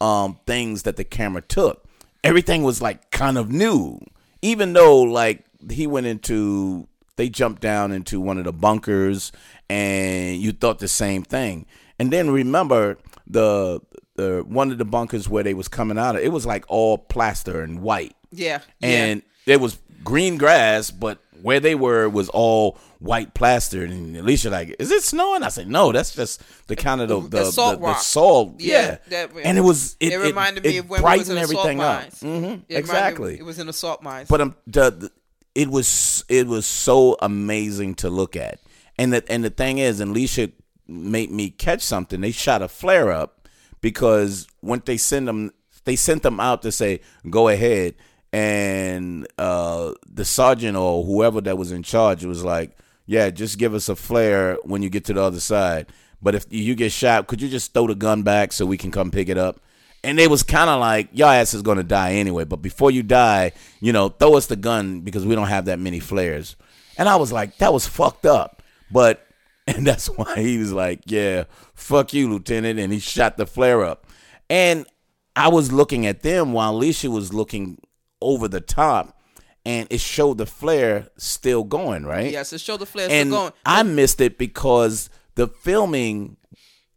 um 0.00 0.38
things 0.46 0.82
that 0.82 0.96
the 0.96 1.04
camera 1.04 1.40
took 1.40 1.86
everything 2.22 2.62
was 2.62 2.82
like 2.82 3.10
kind 3.10 3.38
of 3.38 3.50
new 3.50 3.98
even 4.42 4.72
though 4.72 5.00
like 5.00 5.44
he 5.70 5.86
went 5.86 6.06
into 6.06 6.88
they 7.16 7.28
jumped 7.28 7.62
down 7.62 7.92
into 7.92 8.20
one 8.20 8.38
of 8.38 8.44
the 8.44 8.52
bunkers 8.52 9.32
and 9.70 10.36
you 10.40 10.52
thought 10.52 10.78
the 10.78 10.88
same 10.88 11.22
thing 11.22 11.66
and 11.98 12.10
then 12.12 12.30
remember 12.30 12.98
the 13.26 13.80
the 14.16 14.44
one 14.46 14.70
of 14.70 14.78
the 14.78 14.84
bunkers 14.84 15.28
where 15.28 15.42
they 15.42 15.54
was 15.54 15.68
coming 15.68 15.98
out 15.98 16.16
of 16.16 16.22
it 16.22 16.30
was 16.32 16.46
like 16.46 16.64
all 16.68 16.98
plaster 16.98 17.62
and 17.62 17.80
white 17.82 18.14
Yeah, 18.30 18.60
and 18.82 19.22
it 19.46 19.60
was 19.60 19.78
green 20.02 20.36
grass, 20.38 20.90
but 20.90 21.18
where 21.42 21.60
they 21.60 21.74
were 21.74 22.08
was 22.08 22.28
all 22.30 22.78
white 23.00 23.34
plastered. 23.34 23.90
And 23.90 24.16
Alicia 24.16 24.50
like, 24.50 24.74
"Is 24.78 24.90
it 24.90 25.02
snowing?" 25.02 25.42
I 25.42 25.48
said, 25.50 25.68
"No, 25.68 25.92
that's 25.92 26.14
just 26.14 26.42
the 26.68 26.76
kind 26.76 27.00
of 27.00 27.08
the 27.08 27.20
the, 27.20 27.28
The 27.28 27.44
salt 27.52 27.80
the, 27.80 27.86
the 27.86 27.94
salt." 27.96 28.54
Yeah, 28.60 28.72
Yeah, 28.82 28.96
that- 29.10 29.30
and 29.44 29.58
it 29.58 29.60
was 29.60 29.96
it, 30.00 30.12
It, 30.12 30.16
reminded 30.18 30.64
me 30.64 30.76
it 30.76 30.78
of 30.80 30.88
when 30.90 31.02
we 31.02 31.18
was 31.18 31.28
in 31.28 31.34
brightened 31.36 31.50
salt 31.50 31.66
everything 31.66 31.80
up. 31.80 32.00
mines. 32.02 32.20
hmm 32.20 32.28
It 32.28 32.36
reminded 32.38 32.68
me- 32.70 32.76
exactly. 32.76 33.38
It 33.38 33.44
was 33.44 33.58
in 33.58 33.66
the 33.66 33.72
salt 33.72 34.02
mines. 34.02 34.28
But 34.28 34.40
um, 34.40 34.54
the, 34.66 34.90
the 34.90 35.10
it 35.54 35.68
was 35.68 36.24
it 36.28 36.46
was 36.46 36.66
so 36.66 37.16
amazing 37.22 37.94
to 37.96 38.10
look 38.10 38.36
at, 38.36 38.58
and 38.98 39.12
the 39.12 39.24
and 39.30 39.44
the 39.44 39.50
thing 39.50 39.78
is, 39.78 40.00
and 40.00 40.14
Leisha 40.14 40.52
made 40.86 41.30
me 41.30 41.50
catch 41.50 41.82
something. 41.82 42.20
They 42.20 42.32
shot 42.32 42.62
a 42.62 42.68
flare 42.68 43.10
up 43.10 43.48
because 43.80 44.46
when 44.60 44.82
they 44.84 44.96
send 44.96 45.28
them, 45.28 45.52
they 45.84 45.96
sent 45.96 46.22
them 46.22 46.40
out 46.40 46.62
to 46.62 46.72
say, 46.72 47.00
"Go 47.28 47.48
ahead." 47.48 47.94
And 48.32 49.28
uh, 49.38 49.92
the 50.06 50.24
sergeant 50.24 50.76
or 50.76 51.04
whoever 51.04 51.40
that 51.42 51.56
was 51.56 51.70
in 51.70 51.84
charge 51.84 52.24
was 52.24 52.44
like, 52.44 52.76
"Yeah, 53.06 53.30
just 53.30 53.58
give 53.58 53.74
us 53.74 53.88
a 53.88 53.96
flare 53.96 54.58
when 54.64 54.82
you 54.82 54.90
get 54.90 55.04
to 55.06 55.12
the 55.12 55.22
other 55.22 55.40
side. 55.40 55.86
But 56.20 56.34
if 56.34 56.46
you 56.50 56.74
get 56.74 56.90
shot, 56.90 57.26
could 57.26 57.42
you 57.42 57.48
just 57.48 57.72
throw 57.74 57.86
the 57.86 57.94
gun 57.94 58.22
back 58.22 58.52
so 58.52 58.66
we 58.66 58.78
can 58.78 58.90
come 58.90 59.10
pick 59.10 59.28
it 59.28 59.38
up?" 59.38 59.60
And 60.04 60.18
they 60.18 60.28
was 60.28 60.42
kind 60.42 60.70
of 60.70 60.80
like, 60.80 61.08
your 61.12 61.28
ass 61.28 61.54
is 61.54 61.62
going 61.62 61.78
to 61.78 61.84
die 61.84 62.12
anyway. 62.12 62.44
But 62.44 62.62
before 62.62 62.90
you 62.90 63.02
die, 63.02 63.52
you 63.80 63.92
know, 63.92 64.10
throw 64.10 64.34
us 64.34 64.46
the 64.46 64.56
gun 64.56 65.00
because 65.00 65.26
we 65.26 65.34
don't 65.34 65.48
have 65.48 65.64
that 65.64 65.78
many 65.78 66.00
flares. 66.00 66.56
And 66.96 67.08
I 67.08 67.16
was 67.16 67.32
like, 67.32 67.58
that 67.58 67.72
was 67.72 67.86
fucked 67.86 68.26
up. 68.26 68.62
But, 68.90 69.26
and 69.66 69.86
that's 69.86 70.06
why 70.06 70.40
he 70.40 70.58
was 70.58 70.72
like, 70.72 71.00
yeah, 71.06 71.44
fuck 71.74 72.12
you, 72.12 72.30
Lieutenant. 72.30 72.78
And 72.78 72.92
he 72.92 72.98
shot 72.98 73.36
the 73.36 73.46
flare 73.46 73.82
up. 73.84 74.06
And 74.50 74.86
I 75.34 75.48
was 75.48 75.72
looking 75.72 76.06
at 76.06 76.22
them 76.22 76.52
while 76.52 76.72
Alicia 76.72 77.10
was 77.10 77.32
looking 77.32 77.78
over 78.20 78.46
the 78.46 78.60
top. 78.60 79.18
And 79.66 79.88
it 79.90 80.00
showed 80.00 80.36
the 80.36 80.44
flare 80.44 81.08
still 81.16 81.64
going, 81.64 82.04
right? 82.04 82.30
yes, 82.30 82.52
it 82.52 82.60
showed 82.60 82.80
the 82.80 82.86
flare 82.86 83.08
and 83.10 83.30
still 83.30 83.40
going. 83.40 83.52
I 83.64 83.82
missed 83.82 84.20
it 84.20 84.36
because 84.36 85.08
the 85.36 85.48
filming 85.48 86.36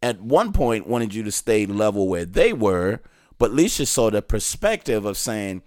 at 0.02 0.20
one 0.20 0.52
point 0.52 0.86
wanted 0.86 1.14
you 1.14 1.22
to 1.24 1.32
stay 1.32 1.66
level 1.66 2.08
where 2.08 2.24
they 2.24 2.52
were, 2.52 3.00
but 3.38 3.50
Leisha 3.52 3.86
saw 3.86 4.10
the 4.10 4.22
perspective 4.22 5.04
of 5.04 5.16
saying, 5.16 5.62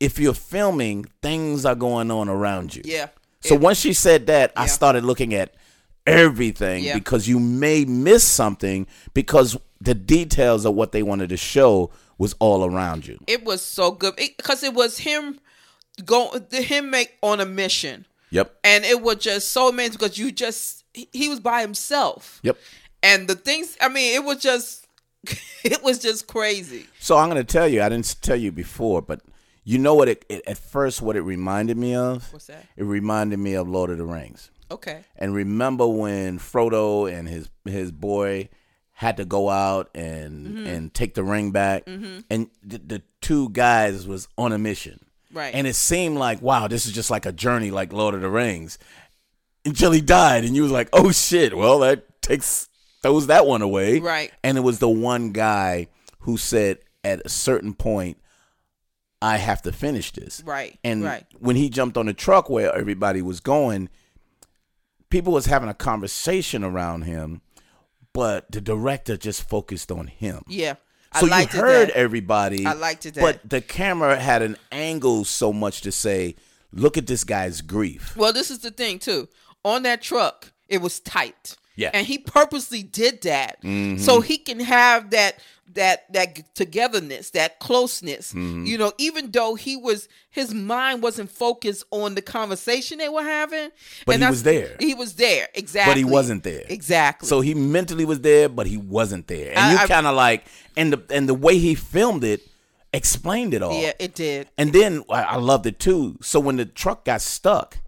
if 0.00 0.18
you're 0.18 0.34
filming, 0.34 1.04
things 1.22 1.64
are 1.64 1.74
going 1.76 2.10
on 2.10 2.28
around 2.28 2.74
you. 2.74 2.82
Yeah. 2.84 3.08
So 3.40 3.54
It- 3.54 3.60
once 3.60 3.78
she 3.78 3.92
said 3.92 4.26
that, 4.26 4.52
I 4.56 4.66
started 4.66 5.04
looking 5.04 5.32
at 5.34 5.54
everything 6.06 6.82
Yeah. 6.84 6.94
because 6.94 7.28
you 7.28 7.38
may 7.38 7.84
miss 7.84 8.24
something 8.24 8.86
because 9.14 9.56
the 9.80 9.94
details 9.94 10.64
of 10.64 10.74
what 10.74 10.92
they 10.92 11.02
wanted 11.02 11.28
to 11.30 11.36
show 11.36 11.90
was 12.18 12.34
all 12.40 12.64
around 12.64 13.06
you. 13.06 13.18
it 13.26 13.44
was 13.44 13.62
so 13.64 13.90
good 13.92 14.14
because 14.16 14.62
it 14.62 14.74
was 14.74 14.98
him 14.98 15.38
going 16.04 16.44
him 16.52 16.90
make 16.90 17.12
on 17.22 17.40
a 17.40 17.44
mission 17.46 18.06
Yep. 18.30 18.54
and 18.64 18.84
it 18.84 19.00
was 19.02 19.16
just 19.16 19.48
so 19.52 19.68
amazing 19.68 19.92
because 19.92 20.18
you 20.18 20.30
just 20.32 20.84
he 20.94 21.28
was 21.28 21.40
by 21.40 21.60
himself 21.62 22.40
Yep. 22.42 22.56
And 23.02 23.28
the 23.28 23.34
things 23.34 23.76
i 23.80 23.88
mean 23.88 24.14
it 24.14 24.24
was 24.24 24.38
just 24.38 24.86
it 25.64 25.82
was 25.82 25.98
just 26.00 26.26
crazy 26.26 26.86
So 26.98 27.16
I'm 27.16 27.28
going 27.30 27.44
to 27.44 27.52
tell 27.52 27.68
you, 27.68 27.80
I 27.82 27.88
didn't 27.88 28.16
tell 28.22 28.36
you 28.36 28.50
before, 28.50 29.00
but 29.02 29.20
you 29.64 29.78
know 29.78 29.94
what 29.94 30.08
it, 30.08 30.24
it 30.28 30.42
at 30.48 30.58
first 30.58 31.00
what 31.00 31.14
it 31.14 31.20
reminded 31.22 31.76
me 31.76 31.94
of? 31.94 32.32
What's 32.32 32.48
that? 32.48 32.64
It 32.76 32.82
reminded 32.82 33.38
me 33.38 33.54
of 33.54 33.68
Lord 33.68 33.90
of 33.90 33.98
the 33.98 34.04
Rings. 34.04 34.50
okay 34.72 35.04
And 35.16 35.32
remember 35.32 35.86
when 35.86 36.40
Frodo 36.40 37.06
and 37.12 37.28
his 37.28 37.48
his 37.64 37.92
boy 37.92 38.48
had 38.94 39.16
to 39.18 39.24
go 39.24 39.48
out 39.48 39.90
and 39.94 40.46
Mm-hmm. 40.46 40.66
and 40.66 40.94
take 40.94 41.14
the 41.14 41.22
ring 41.22 41.52
back, 41.52 41.84
and 41.86 42.50
the, 42.64 42.78
the 42.78 43.02
two 43.20 43.48
guys 43.50 44.06
was 44.08 44.26
on 44.36 44.52
a 44.52 44.58
mission, 44.58 44.98
Right. 45.32 45.54
And 45.54 45.66
it 45.68 45.76
seemed 45.76 46.18
like 46.18 46.42
wow, 46.42 46.66
this 46.66 46.84
is 46.86 46.92
just 46.92 47.10
like 47.10 47.26
a 47.26 47.32
journey, 47.32 47.70
like 47.70 47.92
Lord 47.92 48.14
of 48.16 48.22
the 48.22 48.28
Rings, 48.28 48.76
until 49.64 49.92
he 49.92 50.00
died, 50.00 50.44
and 50.44 50.56
you 50.56 50.62
was 50.62 50.72
like, 50.72 50.88
oh 50.92 51.12
shit, 51.12 51.56
well 51.56 51.78
that 51.80 52.20
takes 52.22 52.68
throws 53.02 53.26
that 53.28 53.46
one 53.46 53.62
away, 53.62 53.98
Right. 54.00 54.30
And 54.44 54.56
it 54.56 54.62
was 54.62 54.78
the 54.78 54.88
one 54.88 55.32
guy 55.32 55.88
who 56.20 56.36
said 56.36 56.78
at 57.04 57.20
a 57.24 57.28
certain 57.28 57.74
point, 57.74 58.18
I 59.20 59.36
have 59.36 59.62
to 59.62 59.72
finish 59.72 60.10
this, 60.12 60.42
Right, 60.44 60.78
And 60.84 61.04
right. 61.04 61.24
when 61.38 61.56
he 61.56 61.68
jumped 61.68 61.96
on 61.96 62.06
the 62.06 62.14
truck 62.14 62.48
where 62.50 62.74
everybody 62.74 63.22
was 63.22 63.40
going 63.40 63.88
people 65.10 65.32
was 65.32 65.44
having 65.46 65.68
a 65.68 65.74
conversation 65.74 66.64
around 66.64 67.02
him, 67.02 67.42
but 68.14 68.50
the 68.50 68.60
director 68.62 69.16
just 69.16 69.46
focused 69.48 69.92
on 69.92 70.06
him. 70.06 70.42
yeah 70.48 70.74
So 71.20 71.28
I 71.30 71.42
you 71.42 71.46
heard 71.48 71.88
that. 71.88 71.96
everybody. 71.96 72.64
I 72.64 72.72
liked 72.72 73.04
it 73.06 73.14
that. 73.14 73.20
But 73.20 73.48
the 73.48 73.60
camera 73.60 74.18
had 74.18 74.40
an 74.42 74.56
angle 74.70 75.24
so 75.26 75.52
much 75.52 75.82
to 75.82 75.92
say, 75.92 76.34
look 76.72 76.96
at 76.96 77.06
this 77.06 77.24
guy's 77.24 77.60
grief. 77.60 78.16
well 78.16 78.32
this 78.32 78.50
is 78.50 78.60
the 78.60 78.70
thing 78.70 78.98
too 78.98 79.28
on 79.64 79.82
that 79.82 80.00
truck 80.02 80.52
it 80.68 80.78
was 80.80 80.98
tight 80.98 81.56
Yeah. 81.76 81.90
and 81.94 82.06
he 82.06 82.18
purposely 82.18 82.82
did 82.82 83.22
that 83.22 83.58
so 83.62 83.68
mm-hmm. 83.68 84.22
he 84.22 84.38
can 84.38 84.60
have 84.60 85.10
that 85.10 85.38
that 85.74 86.12
that 86.12 86.54
togetherness 86.54 87.30
that 87.30 87.58
closeness 87.58 88.32
mm-hmm. 88.34 88.66
you 88.66 88.76
know 88.76 88.92
even 88.98 89.30
though 89.30 89.54
he 89.54 89.74
was 89.76 90.06
his 90.28 90.52
mind 90.52 91.02
wasn't 91.02 91.30
focused 91.30 91.84
on 91.90 92.14
the 92.14 92.20
conversation 92.20 92.98
they 92.98 93.08
were 93.08 93.22
having 93.22 93.70
But 94.04 94.16
and 94.16 94.24
he 94.24 94.28
was 94.30 94.42
there. 94.42 94.76
he 94.80 94.92
was 94.94 95.14
there 95.14 95.48
exactly 95.54 95.92
but 95.92 95.96
he 95.96 96.04
wasn't 96.04 96.42
there. 96.42 96.64
exactly 96.68 97.26
So 97.28 97.40
he 97.40 97.54
mentally 97.54 98.04
was 98.04 98.20
there, 98.20 98.48
but 98.50 98.66
he 98.66 98.76
wasn't 98.76 99.26
there. 99.28 99.50
And 99.50 99.58
I- 99.60 99.82
you 99.82 99.88
kind 99.88 100.06
of 100.06 100.14
like, 100.14 100.44
and 100.76 100.92
the 100.92 101.02
and 101.14 101.28
the 101.28 101.34
way 101.34 101.56
he 101.58 101.74
filmed 101.74 102.24
it 102.24 102.40
explained 102.92 103.54
it 103.54 103.62
all. 103.62 103.80
yeah 103.80 103.92
it 103.98 104.14
did 104.14 104.48
And 104.58 104.72
then 104.74 105.04
I 105.08 105.22
I 105.22 105.36
loved 105.36 105.64
it 105.66 105.78
too. 105.78 106.18
So 106.20 106.38
when 106.40 106.56
the 106.56 106.66
truck 106.66 107.04
got 107.06 107.22
stuck, 107.22 107.78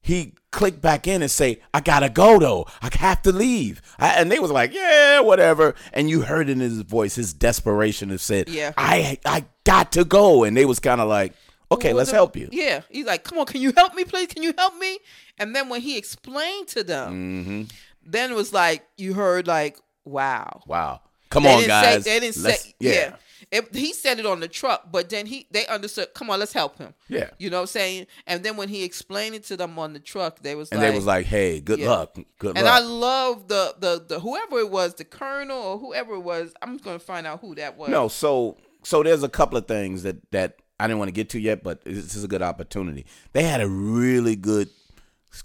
he 0.00 0.34
clicked 0.54 0.80
back 0.80 1.06
in 1.06 1.20
and 1.20 1.30
say, 1.30 1.60
"I 1.74 1.80
gotta 1.80 2.08
go 2.08 2.38
though. 2.38 2.66
I 2.80 2.88
have 2.98 3.20
to 3.22 3.32
leave." 3.32 3.82
I, 3.98 4.08
and 4.14 4.30
they 4.32 4.38
was 4.38 4.50
like, 4.50 4.72
"Yeah, 4.72 5.20
whatever." 5.20 5.74
And 5.92 6.08
you 6.08 6.22
heard 6.22 6.48
in 6.48 6.60
his 6.60 6.80
voice 6.82 7.14
his 7.16 7.32
desperation 7.34 8.10
of 8.10 8.20
said, 8.20 8.48
Yeah. 8.48 8.72
I 8.76 9.18
I 9.26 9.44
got 9.64 9.92
to 9.92 10.04
go." 10.04 10.44
And 10.44 10.56
they 10.56 10.64
was 10.64 10.78
kind 10.80 11.00
of 11.00 11.08
like, 11.08 11.32
"Okay, 11.70 11.88
Well, 11.88 11.98
let's 11.98 12.10
the- 12.10 12.16
help 12.16 12.36
you." 12.36 12.48
Yeah, 12.52 12.82
he's 12.88 13.04
like, 13.06 13.24
"Come 13.24 13.38
on, 13.38 13.46
can 13.46 13.60
you 13.60 13.72
help 13.76 13.94
me, 13.94 14.04
please? 14.04 14.28
Can 14.28 14.42
you 14.42 14.54
help 14.56 14.76
me?" 14.78 14.98
And 15.38 15.54
then 15.54 15.68
when 15.68 15.80
he 15.80 15.98
explained 15.98 16.68
to 16.68 16.84
them, 16.84 17.12
Mm-hmm. 17.12 17.62
then 18.10 18.30
it 18.30 18.34
was 18.34 18.52
like 18.52 18.86
you 18.96 19.14
heard 19.14 19.46
like 19.46 19.76
wow. 20.04 20.62
Wow. 20.66 21.00
Come 21.30 21.42
They 21.42 21.54
on, 21.54 21.66
guys. 21.66 22.04
Say, 22.04 22.20
they 22.20 22.26
didn't 22.26 22.42
Let's- 22.44 22.62
say 22.64 22.74
yeah. 22.78 23.16
It, 23.50 23.74
he 23.74 23.92
said 23.92 24.18
it 24.18 24.26
on 24.26 24.40
the 24.40 24.48
truck, 24.48 24.90
but 24.90 25.08
then 25.10 25.26
he 25.26 25.46
they 25.50 25.66
understood. 25.66 26.08
Come 26.14 26.30
on, 26.30 26.38
let's 26.40 26.52
help 26.52 26.78
him. 26.78 26.94
Yeah. 27.08 27.30
You 27.38 27.50
know 27.50 27.58
what 27.58 27.62
I'm 27.62 27.66
saying? 27.68 28.06
And 28.26 28.42
then 28.44 28.56
when 28.56 28.68
he 28.68 28.84
explained 28.84 29.34
it 29.34 29.44
to 29.44 29.56
them 29.56 29.78
on 29.78 29.92
the 29.92 30.00
truck, 30.00 30.40
they 30.40 30.54
was 30.54 30.70
And 30.70 30.80
like, 30.80 30.90
they 30.90 30.94
was 30.96 31.06
like, 31.06 31.26
"Hey, 31.26 31.60
good 31.60 31.78
Yeah. 31.78 31.90
luck, 31.90 32.16
good 32.38 32.56
and 32.58 32.66
I 32.66 32.80
love 32.80 33.48
the, 33.48 33.74
the 33.78 34.04
the 34.08 34.20
whoever 34.20 34.58
it 34.58 34.70
was, 34.70 34.94
the 34.94 35.04
colonel 35.04 35.56
or 35.58 35.78
whoever 35.78 36.14
it 36.14 36.20
was. 36.20 36.52
I'm 36.62 36.76
going 36.78 36.98
to 36.98 37.04
find 37.04 37.26
out 37.26 37.40
who 37.40 37.54
that 37.56 37.76
was. 37.76 37.90
no, 37.90 38.08
so 38.08 38.56
so 38.82 39.02
there's 39.02 39.22
a 39.22 39.28
couple 39.28 39.56
of 39.58 39.66
things 39.66 40.02
that 40.04 40.16
that 40.32 40.56
I 40.80 40.86
didn't 40.86 40.98
want 40.98 41.08
to 41.08 41.12
get 41.12 41.28
to 41.30 41.38
yet, 41.40 41.62
but 41.62 41.84
this 41.84 42.14
is 42.16 42.24
a 42.24 42.28
good 42.28 42.42
opportunity. 42.42 43.06
They 43.32 43.44
had 43.44 43.60
a 43.60 43.68
really 43.68 44.36
good 44.36 44.68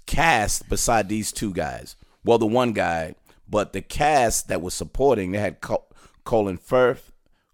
cast 0.06 0.68
beside 0.68 1.08
these 1.08 1.32
two 1.32 1.52
guys. 1.52 1.96
Well, 2.24 2.38
the 2.38 2.46
one 2.46 2.72
guy, 2.72 3.14
but 3.48 3.72
the 3.72 3.80
cast 3.82 4.48
that 4.48 4.60
was 4.62 4.74
supporting, 4.74 5.32
they 5.32 5.38
had 5.38 5.60
Col- 5.60 5.88
Colin 6.24 6.58
Firth, 6.58 7.09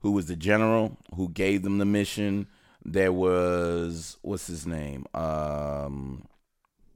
who 0.06 0.12
was 0.12 0.26
the 0.26 0.36
general 0.36 0.96
who 1.16 1.28
gave 1.30 1.62
them 1.64 1.78
the 1.78 1.84
mission. 1.84 2.46
There 2.84 3.12
was 3.12 4.16
what's 4.22 4.46
his 4.46 4.64
name? 4.64 5.04
Um, 5.12 6.26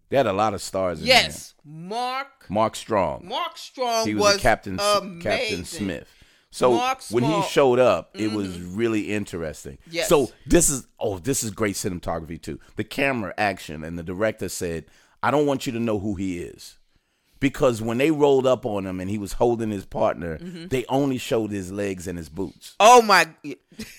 they 0.09 0.17
had 0.17 0.27
a 0.29 0.33
lot 0.33 0.55
of 0.55 0.63
stars. 0.63 1.01
In 1.01 1.09
yes, 1.09 1.55
Mark. 1.65 2.47
Mark 2.49 2.77
Strong. 2.77 3.27
Mark 3.27 3.59
Strong 3.59 4.07
he 4.07 4.15
was, 4.15 4.35
was 4.35 4.37
Captain 4.43 4.79
amazing. 4.79 5.21
Captain 5.21 5.65
Smith. 5.65 6.09
So 6.53 6.73
Mark 6.75 7.01
when 7.11 7.25
he 7.25 7.31
Small- 7.31 7.41
Mm-hmm. 7.43 7.49
showed 7.51 7.79
up, 7.81 8.11
it 8.15 8.31
was 8.31 8.61
really 8.61 9.11
interesting. 9.13 9.79
Yes. 9.91 10.09
So 10.09 10.31
this 10.47 10.71
is 10.71 10.87
oh, 11.01 11.19
this 11.19 11.43
is 11.43 11.51
great 11.51 11.75
cinematography 11.75 12.41
too. 12.41 12.61
The 12.77 12.85
camera 12.85 13.35
action 13.37 13.83
and 13.83 13.99
the 13.99 14.05
director 14.05 14.49
said, 14.49 14.85
"I 15.25 15.33
don't 15.33 15.47
want 15.47 15.67
you 15.67 15.73
to 15.73 15.81
know 15.81 15.99
who 15.99 16.15
he 16.15 16.39
is." 16.39 16.77
Because 17.41 17.81
when 17.81 17.97
they 17.99 18.11
rolled 18.11 18.47
up 18.47 18.67
on 18.67 18.87
him 18.87 19.01
and 19.01 19.09
he 19.11 19.17
was 19.19 19.33
holding 19.33 19.71
his 19.71 19.87
partner, 19.87 20.37
Mm-hmm. 20.39 20.69
they 20.69 20.85
only 20.89 21.17
showed 21.19 21.51
his 21.51 21.73
legs 21.73 22.07
and 22.07 22.19
his 22.19 22.29
boots. 22.29 22.75
Oh 22.79 23.01
my! 23.03 23.27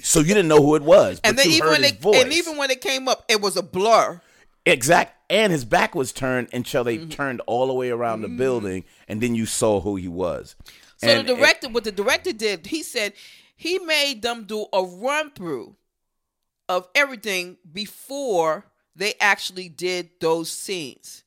So 0.03 0.19
you 0.19 0.27
didn't 0.27 0.47
know 0.47 0.61
who 0.61 0.75
it 0.75 0.83
was. 0.83 1.19
And 1.23 1.37
then 1.37 1.47
even 1.49 1.69
when 1.69 1.83
it 1.83 1.99
voice. 1.99 2.21
and 2.23 2.31
even 2.31 2.55
when 2.57 2.69
it 2.71 2.81
came 2.81 3.07
up, 3.07 3.25
it 3.27 3.41
was 3.41 3.57
a 3.57 3.63
blur. 3.63 4.21
Exact. 4.65 5.15
And 5.31 5.51
his 5.51 5.65
back 5.65 5.95
was 5.95 6.11
turned 6.11 6.49
until 6.53 6.85
Mm-hmm. 6.85 7.09
they 7.09 7.15
turned 7.15 7.41
all 7.47 7.65
the 7.67 7.73
way 7.73 7.89
around 7.89 8.21
the 8.21 8.27
building, 8.29 8.83
and 9.07 9.19
then 9.21 9.33
you 9.33 9.47
saw 9.47 9.81
who 9.81 9.95
he 9.95 10.07
was. 10.07 10.55
So 10.97 11.07
And 11.07 11.27
the 11.27 11.33
it- 11.33 11.37
director, 11.37 11.69
what 11.69 11.83
the 11.83 11.91
director 11.91 12.31
did, 12.33 12.67
he 12.67 12.83
said 12.83 13.13
he 13.55 13.79
made 13.79 14.21
them 14.21 14.43
do 14.43 14.67
a 14.71 14.83
run 14.83 15.31
through 15.31 15.75
of 16.69 16.87
everything 16.93 17.57
before 17.73 18.65
they 18.95 19.15
actually 19.19 19.67
did 19.67 20.09
those 20.19 20.51
scenes, 20.51 21.23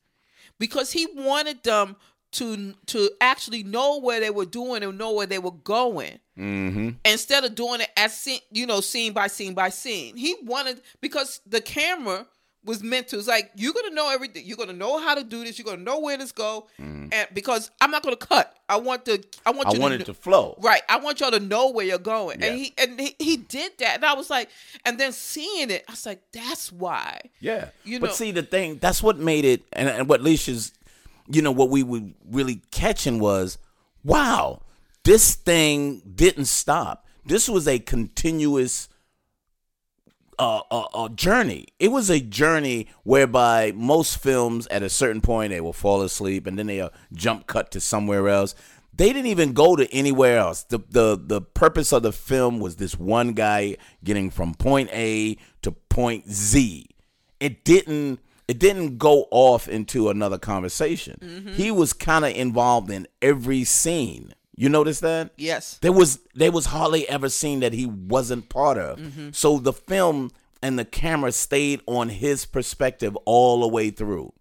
because 0.65 0.91
he 0.91 1.07
wanted 1.15 1.63
them 1.63 1.95
to 2.33 2.73
to 2.87 3.11
actually 3.21 3.63
know 3.63 4.01
where 4.01 4.19
they 4.19 4.31
were 4.31 4.47
doing 4.47 4.83
and 4.83 4.97
know 4.97 5.13
where 5.13 5.27
they 5.27 5.39
were 5.39 5.51
going. 5.51 6.19
Mm-hmm. 6.39 6.89
Instead 7.05 7.45
of 7.45 7.55
doing 7.55 7.83
it 7.83 7.91
as 7.99 8.19
scene, 8.19 8.41
you 8.51 8.67
know, 8.67 8.81
scene 8.81 9.13
by 9.13 9.27
scene 9.27 9.53
by 9.53 9.69
scene, 9.69 10.17
he 10.17 10.35
wanted 10.43 10.81
because 11.03 11.43
the 11.47 11.61
camera 11.61 12.27
was 12.65 12.83
meant 12.83 13.09
to. 13.09 13.19
It's 13.19 13.29
like 13.29 13.51
you're 13.57 13.73
gonna 13.73 13.95
know 13.95 14.11
everything. 14.11 14.45
You're 14.47 14.57
gonna 14.57 14.73
know 14.73 14.99
how 14.99 15.15
to 15.15 15.23
do 15.23 15.45
this. 15.45 15.59
You're 15.59 15.67
gonna 15.67 15.83
know 15.83 16.01
where 16.01 16.17
this 16.17 16.33
go. 16.33 16.67
Mm. 16.81 17.13
And 17.13 17.29
because 17.33 17.71
I'm 17.81 17.91
not 17.91 18.03
gonna 18.03 18.17
cut. 18.17 18.57
I 18.69 18.77
want 18.77 19.05
to. 19.05 19.23
I 19.45 19.51
want. 19.51 19.69
I 19.69 19.73
you 19.75 19.81
wanted 19.81 19.99
to, 19.99 20.05
to 20.07 20.15
flow. 20.15 20.57
Right. 20.61 20.83
I 20.89 20.99
want 20.99 21.21
y'all 21.21 21.31
to 21.31 21.41
know 21.41 21.71
where 21.71 21.85
you're 21.85 21.99
going. 21.99 22.43
And 22.43 22.59
Yeah. 22.59 22.65
he 22.65 22.75
and 22.79 23.01
he, 23.01 23.15
he 23.19 23.37
did 23.37 23.73
that. 23.79 23.97
And 23.97 24.05
I 24.05 24.15
was 24.15 24.31
like, 24.31 24.49
and 24.85 24.99
then 24.99 25.13
seeing 25.13 25.71
it, 25.71 25.85
I 25.89 25.93
was 25.93 26.07
like, 26.07 26.23
that's 26.33 26.73
why. 26.73 27.21
Yeah. 27.41 27.69
You 27.85 27.99
know. 27.99 28.07
but 28.07 28.15
see, 28.15 28.31
the 28.33 28.43
thing, 28.43 28.79
that's 28.79 29.03
what 29.03 29.19
made 29.19 29.45
it, 29.45 29.63
and, 29.73 29.89
and 29.89 30.09
what 30.09 30.21
Leisha's, 30.23 30.73
you 31.29 31.43
know, 31.43 31.53
what 31.53 31.69
we 31.71 31.83
were 31.83 32.03
really 32.31 32.63
catching 32.71 33.19
was, 33.19 33.59
wow, 34.03 34.63
this 35.05 35.35
thing 35.35 36.01
didn't 36.15 36.47
stop. 36.47 37.07
This 37.27 37.49
was 37.49 37.69
a 37.69 37.79
continuous 37.79 38.89
uh, 40.39 40.61
uh, 40.71 40.87
uh, 40.95 41.09
journey. 41.11 41.67
It 41.79 41.89
was 41.89 42.11
a 42.11 42.21
journey 42.21 42.89
whereby 43.03 43.73
most 43.75 44.19
films, 44.19 44.67
at 44.69 44.83
a 44.83 44.89
certain 44.89 45.21
point, 45.21 45.51
they 45.51 45.61
will 45.61 45.73
fall 45.73 46.03
asleep 46.03 46.47
and 46.47 46.59
then 46.59 46.67
they 46.67 46.89
jump 47.13 47.47
cut 47.47 47.71
to 47.73 47.81
somewhere 47.81 48.29
else. 48.29 48.55
They 48.97 49.09
didn't 49.13 49.27
even 49.27 49.53
go 49.53 49.75
to 49.75 49.93
anywhere 49.93 50.39
else. 50.39 50.63
The, 50.63 50.79
the 50.89 51.21
the 51.21 51.41
purpose 51.41 51.93
of 51.93 52.05
the 52.05 52.13
film 52.13 52.61
was 52.61 52.77
this 52.77 52.97
one 52.97 53.33
guy 53.33 53.77
getting 54.05 54.31
from 54.31 54.55
point 54.55 54.89
A 54.93 55.37
to 55.63 55.73
point 55.73 56.31
Z. 56.31 56.87
It 57.41 57.65
didn't 57.65 58.21
it 58.47 58.59
didn't 58.59 58.99
go 58.99 59.27
off 59.31 59.69
into 59.69 60.11
another 60.11 60.39
conversation. 60.39 61.53
He 61.57 61.71
was 61.71 61.93
kind 61.93 62.25
of 62.25 62.33
involved 62.37 62.91
in 62.91 63.09
every 63.21 63.65
scene. 63.65 64.33
You 64.57 64.69
notice 64.69 65.01
that? 65.01 65.33
Yes. 65.37 65.79
There 65.83 65.93
was 65.93 66.21
there 66.35 66.53
was 66.53 66.67
hardly 66.67 67.09
ever 67.09 67.29
seen 67.29 67.61
that 67.61 67.73
he 67.73 67.87
wasn't 67.87 68.49
part 68.49 68.79
of. 68.79 68.99
Mm-hmm. 68.99 69.31
So 69.33 69.59
the 69.59 69.73
film 69.73 70.31
and 70.63 70.79
the 70.79 70.85
camera 70.85 71.33
stayed 71.33 71.81
on 71.87 72.09
his 72.09 72.47
perspective 72.47 73.17
all 73.25 73.61
the 73.61 73.69
way 73.69 73.91
through, 73.91 74.33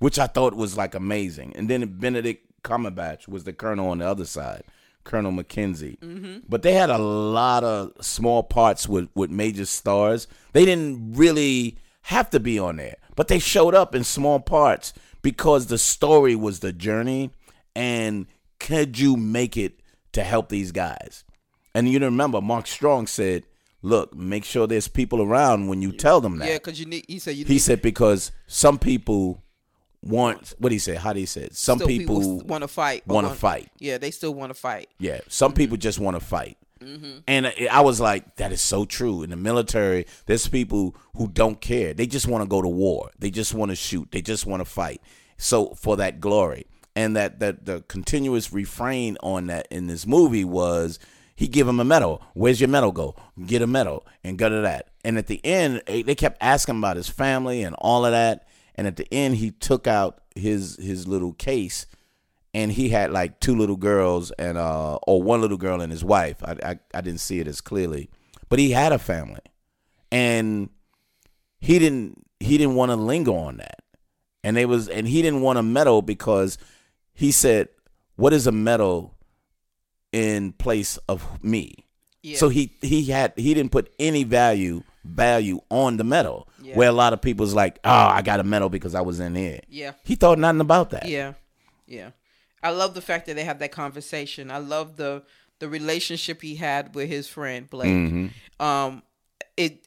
which 0.00 0.18
I 0.18 0.26
thought 0.26 0.54
was 0.54 0.76
like 0.76 0.94
amazing. 0.94 1.54
And 1.56 1.70
then 1.70 1.98
Benedict 1.98 2.62
Cumberbatch 2.62 3.28
was 3.28 3.44
the 3.44 3.52
colonel 3.52 3.90
on 3.90 3.98
the 3.98 4.06
other 4.06 4.24
side, 4.24 4.64
Colonel 5.04 5.32
McKenzie. 5.32 5.98
Mm-hmm. 6.00 6.38
But 6.48 6.62
they 6.62 6.74
had 6.74 6.90
a 6.90 6.98
lot 6.98 7.62
of 7.64 7.92
small 8.00 8.42
parts 8.42 8.88
with 8.88 9.08
with 9.14 9.30
major 9.30 9.64
stars. 9.64 10.26
They 10.52 10.64
didn't 10.64 11.14
really 11.14 11.78
have 12.06 12.30
to 12.30 12.40
be 12.40 12.58
on 12.58 12.76
there, 12.76 12.96
but 13.14 13.28
they 13.28 13.38
showed 13.38 13.74
up 13.76 13.94
in 13.94 14.02
small 14.02 14.40
parts 14.40 14.92
because 15.22 15.66
the 15.66 15.78
story 15.78 16.34
was 16.34 16.58
the 16.58 16.72
journey 16.72 17.30
and 17.76 18.26
could 18.66 18.98
you 18.98 19.16
make 19.16 19.56
it 19.56 19.80
to 20.12 20.22
help 20.22 20.48
these 20.48 20.72
guys? 20.72 21.24
And 21.74 21.88
you 21.88 21.98
remember 21.98 22.40
Mark 22.40 22.66
Strong 22.66 23.06
said, 23.08 23.44
"Look, 23.82 24.14
make 24.14 24.44
sure 24.44 24.66
there's 24.66 24.88
people 24.88 25.20
around 25.22 25.68
when 25.68 25.82
you 25.82 25.92
tell 25.92 26.20
them 26.20 26.38
that." 26.38 26.48
Yeah, 26.48 26.54
because 26.58 26.78
you 26.80 26.86
need. 26.86 27.04
He 27.08 27.18
said 27.18 27.34
you 27.36 27.44
he 27.44 27.58
said 27.58 27.82
because 27.82 28.30
some 28.46 28.78
people 28.78 29.42
want 30.02 30.54
what 30.58 30.72
he 30.72 30.78
said. 30.78 30.98
How 30.98 31.12
do 31.12 31.20
he 31.20 31.26
say? 31.26 31.42
it? 31.42 31.56
Some 31.56 31.78
still 31.78 31.88
people, 31.88 32.38
want 32.42 32.62
to 32.62 32.68
fight. 32.68 33.06
wanna 33.06 33.34
fight. 33.34 33.70
Yeah, 33.78 33.98
they 33.98 34.10
still 34.10 34.34
want 34.34 34.50
to 34.50 34.54
fight. 34.54 34.88
yeah, 34.98 35.20
some 35.28 35.52
people 35.52 35.76
just 35.76 35.98
want 35.98 36.16
to 36.18 36.24
fight. 36.24 36.58
Mm-hmm. 36.80 37.18
And 37.28 37.46
I- 37.46 37.68
I 37.70 37.80
was 37.80 38.00
like, 38.00 38.36
that 38.36 38.50
is 38.50 38.60
so 38.60 38.84
true. 38.84 39.22
In 39.22 39.30
the 39.30 39.36
military, 39.36 40.04
there's 40.26 40.48
people 40.48 40.96
who 41.16 41.28
don't 41.28 41.60
care. 41.60 41.94
They 41.94 42.06
just 42.08 42.26
want 42.26 42.42
to 42.42 42.48
go 42.48 42.60
to 42.60 42.68
war. 42.68 43.10
They 43.20 43.30
just 43.30 43.54
want 43.54 43.70
to 43.70 43.76
shoot. 43.76 44.10
They 44.10 44.20
just 44.20 44.46
want 44.46 44.60
to 44.62 44.64
fight. 44.64 45.00
So 45.36 45.74
for 45.76 45.96
that 45.98 46.20
glory, 46.20 46.66
and 46.94 47.16
that 47.16 47.40
that 47.40 47.64
the 47.64 47.82
continuous 47.88 48.52
refrain 48.52 49.16
on 49.22 49.46
that 49.46 49.68
in 49.70 49.86
this 49.86 50.06
movie 50.06 50.44
was 50.44 50.98
he 51.34 51.48
give 51.48 51.66
him 51.66 51.80
a 51.80 51.84
medal. 51.84 52.22
Where's 52.34 52.60
your 52.60 52.68
medal 52.68 52.92
go? 52.92 53.16
Get 53.46 53.62
a 53.62 53.66
medal 53.66 54.06
and 54.22 54.38
go 54.38 54.48
to 54.48 54.60
that. 54.60 54.88
And 55.04 55.18
at 55.18 55.26
the 55.26 55.44
end, 55.44 55.82
they 55.86 56.14
kept 56.14 56.38
asking 56.40 56.78
about 56.78 56.96
his 56.96 57.08
family 57.08 57.62
and 57.62 57.74
all 57.78 58.04
of 58.04 58.12
that. 58.12 58.46
And 58.74 58.86
at 58.86 58.96
the 58.96 59.12
end, 59.12 59.36
he 59.36 59.50
took 59.50 59.86
out 59.86 60.22
his 60.34 60.76
his 60.76 61.06
little 61.08 61.32
case 61.32 61.86
and 62.54 62.72
he 62.72 62.90
had 62.90 63.10
like 63.10 63.40
two 63.40 63.56
little 63.56 63.76
girls 63.76 64.30
and 64.32 64.58
uh 64.58 64.96
or 65.06 65.22
one 65.22 65.40
little 65.40 65.56
girl 65.56 65.80
and 65.80 65.90
his 65.90 66.04
wife. 66.04 66.42
I, 66.44 66.56
I 66.64 66.78
I 66.94 67.00
didn't 67.00 67.20
see 67.20 67.40
it 67.40 67.48
as 67.48 67.60
clearly, 67.60 68.10
but 68.48 68.58
he 68.58 68.72
had 68.72 68.92
a 68.92 68.98
family, 68.98 69.40
and 70.10 70.68
he 71.60 71.78
didn't 71.78 72.26
he 72.40 72.58
didn't 72.58 72.74
want 72.74 72.90
to 72.90 72.96
linger 72.96 73.32
on 73.32 73.58
that, 73.58 73.82
and 74.44 74.56
they 74.56 74.66
was 74.66 74.88
and 74.88 75.08
he 75.08 75.22
didn't 75.22 75.40
want 75.40 75.58
a 75.58 75.62
medal 75.62 76.02
because 76.02 76.58
he 77.14 77.30
said, 77.30 77.68
"What 78.16 78.32
is 78.32 78.46
a 78.46 78.52
medal 78.52 79.14
in 80.12 80.52
place 80.52 80.98
of 81.08 81.42
me?" 81.42 81.86
Yeah. 82.22 82.36
So 82.38 82.48
he 82.48 82.72
he 82.80 83.04
had 83.04 83.32
he 83.36 83.54
didn't 83.54 83.72
put 83.72 83.92
any 83.98 84.24
value 84.24 84.82
value 85.04 85.60
on 85.70 85.96
the 85.96 86.04
medal. 86.04 86.48
Yeah. 86.62 86.76
Where 86.76 86.88
a 86.88 86.92
lot 86.92 87.12
of 87.12 87.20
people's 87.20 87.54
like, 87.54 87.78
"Oh, 87.84 87.90
I 87.90 88.22
got 88.22 88.40
a 88.40 88.44
medal 88.44 88.68
because 88.68 88.94
I 88.94 89.00
was 89.00 89.20
in 89.20 89.34
here." 89.34 89.60
Yeah. 89.68 89.92
He 90.04 90.14
thought 90.14 90.38
nothing 90.38 90.60
about 90.60 90.90
that. 90.90 91.08
Yeah, 91.08 91.34
yeah. 91.86 92.10
I 92.62 92.70
love 92.70 92.94
the 92.94 93.00
fact 93.00 93.26
that 93.26 93.34
they 93.34 93.44
have 93.44 93.58
that 93.58 93.72
conversation. 93.72 94.50
I 94.50 94.58
love 94.58 94.96
the 94.96 95.24
the 95.58 95.68
relationship 95.68 96.42
he 96.42 96.56
had 96.56 96.94
with 96.94 97.08
his 97.08 97.28
friend 97.28 97.68
Blake. 97.68 97.90
Mm-hmm. 97.90 98.64
Um, 98.64 99.02
it 99.56 99.86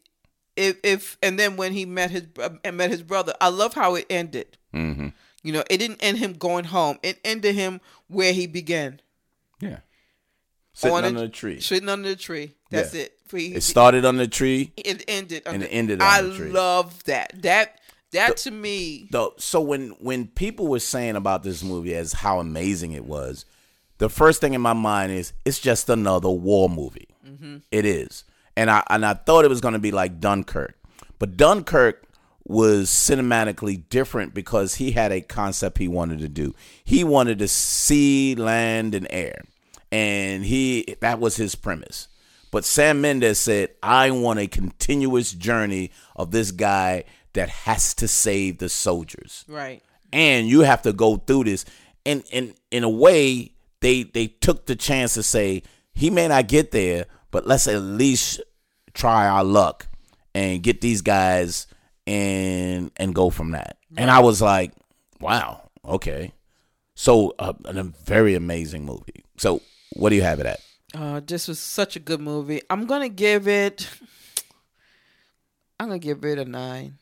if 0.56 0.78
if 0.84 1.18
and 1.22 1.40
then 1.40 1.58
when 1.58 1.74
he 1.74 1.86
met 1.86 2.12
his 2.12 2.24
and 2.64 2.78
met 2.78 2.90
his 2.90 3.04
brother, 3.04 3.34
I 3.40 3.50
love 3.50 3.74
how 3.74 3.96
it 3.96 4.06
ended. 4.10 4.58
Mm-hmm. 4.74 5.10
You 5.46 5.54
know, 5.54 5.64
it 5.70 5.78
didn't 5.78 6.04
end 6.04 6.18
him 6.18 6.34
going 6.34 6.66
home. 6.66 6.98
It 7.04 7.20
ended 7.24 7.54
him 7.56 7.80
where 8.08 8.34
he 8.34 8.48
began, 8.48 9.00
Yeah. 9.62 9.80
Sitting 10.74 10.96
On 10.98 11.04
a- 11.04 11.08
under 11.08 11.20
the 11.22 11.30
tree. 11.30 11.60
sitting 11.62 11.88
under 11.88 12.10
the 12.10 12.16
tree. 12.16 12.56
That's 12.72 12.94
Yeah. 12.94 13.04
it. 13.04 13.20
He- 13.32 13.54
It 13.56 13.64
started 13.64 14.06
on 14.06 14.18
the 14.18 14.28
tree. 14.28 14.72
it 14.76 15.04
ended 15.08 15.44
and 15.46 15.64
it 15.64 15.68
ended 15.68 16.02
on 16.02 16.08
I 16.08 16.22
the 16.22 16.36
tree. 16.36 16.50
love 16.52 17.04
that. 17.06 17.42
That 17.44 17.80
that 18.12 18.38
to 18.38 18.52
me. 18.52 19.08
Though, 19.12 19.34
so 19.38 19.62
when 19.62 19.90
when 20.00 20.28
people 20.28 20.68
were 20.68 20.80
saying 20.80 21.16
about 21.16 21.44
this 21.44 21.64
movie 21.64 21.96
as 21.96 22.14
how 22.14 22.40
amazing 22.40 22.92
it 22.94 23.06
was, 23.06 23.46
the 24.00 24.10
first 24.10 24.42
thing 24.42 24.54
in 24.54 24.62
my 24.62 24.74
mind 24.74 25.12
is 25.12 25.32
it's 25.46 25.60
just 25.60 25.90
another 25.90 26.30
war 26.30 26.70
movie. 26.70 27.08
Mm-hmm. 27.26 27.58
It 27.72 27.86
is, 27.86 28.24
and 28.58 28.70
I 28.72 28.84
and 28.90 29.06
I 29.06 29.14
thought 29.14 29.46
it 29.46 29.50
was 29.50 29.62
going 29.62 29.74
to 29.76 29.80
be 29.80 29.92
like 29.92 30.20
Dunkirk, 30.20 30.76
but 31.20 31.38
Dunkirk 31.38 32.04
was 32.48 32.90
cinematically 32.90 33.84
different 33.90 34.34
because 34.34 34.76
he 34.76 34.92
had 34.92 35.12
a 35.12 35.22
concept 35.22 35.80
he 35.80 35.88
wanted 35.88 36.20
to 36.20 36.30
do. 36.30 36.54
He 36.84 37.04
wanted 37.04 37.40
to 37.40 37.48
see 37.48 38.36
land, 38.36 38.94
and 38.94 39.08
air. 39.10 39.42
and 39.92 40.46
he 40.46 40.96
that 41.02 41.20
was 41.20 41.36
his 41.38 41.56
premise. 41.56 42.08
But 42.52 42.64
Sam 42.66 43.02
Mendes 43.02 43.40
said, 43.40 43.70
"I 43.84 44.12
want 44.12 44.40
a 44.40 44.48
continuous 44.48 45.32
journey 45.34 45.92
of 46.16 46.32
this 46.32 46.52
guy 46.52 47.04
that 47.34 47.50
has 47.50 47.94
to 47.96 48.08
save 48.08 48.60
the 48.60 48.70
soldiers." 48.70 49.44
Right. 49.48 49.82
and 50.14 50.48
you 50.48 50.62
have 50.62 50.82
to 50.84 50.94
go 50.94 51.18
through 51.18 51.44
this 51.46 51.66
and 52.06 52.24
and 52.32 52.54
in 52.72 52.84
a 52.84 52.90
way 52.90 53.52
they 53.82 54.04
they 54.04 54.28
took 54.28 54.68
the 54.68 54.76
chance 54.76 55.16
to 55.16 55.24
say 55.24 55.64
he 55.94 56.10
may 56.10 56.28
not 56.28 56.48
get 56.48 56.72
there 56.72 57.06
but 57.32 57.46
let's 57.48 57.68
at 57.68 57.82
least 57.82 58.40
try 58.94 59.28
our 59.28 59.44
luck 59.44 59.88
and 60.34 60.62
get 60.64 60.80
these 60.80 61.02
guys 61.02 61.68
and 62.08 62.92
and 62.98 63.16
go 63.16 63.30
from 63.30 63.52
that 63.52 63.78
and 63.98 64.12
i 64.12 64.20
was 64.20 64.42
like 64.42 64.72
wow 65.20 65.70
okay 65.84 66.32
so 66.94 67.34
uh, 67.40 67.54
a 67.66 67.84
very 67.84 68.36
amazing 68.36 68.86
movie 68.86 69.24
so 69.38 69.62
what 69.94 70.10
do 70.10 70.16
you 70.16 70.22
have 70.22 70.40
it 70.40 70.46
at 70.46 70.60
Uh, 70.94 71.20
this 71.20 71.48
was 71.48 71.60
such 71.60 71.98
a 71.98 72.00
good 72.00 72.22
movie. 72.22 72.62
I'm 72.70 72.86
gonna 72.88 73.10
give 73.10 73.50
it. 73.52 73.90
I'm 75.78 75.88
gonna 75.88 76.00
give 76.00 76.24
it 76.24 76.40
a 76.40 76.46
nine. 76.46 76.98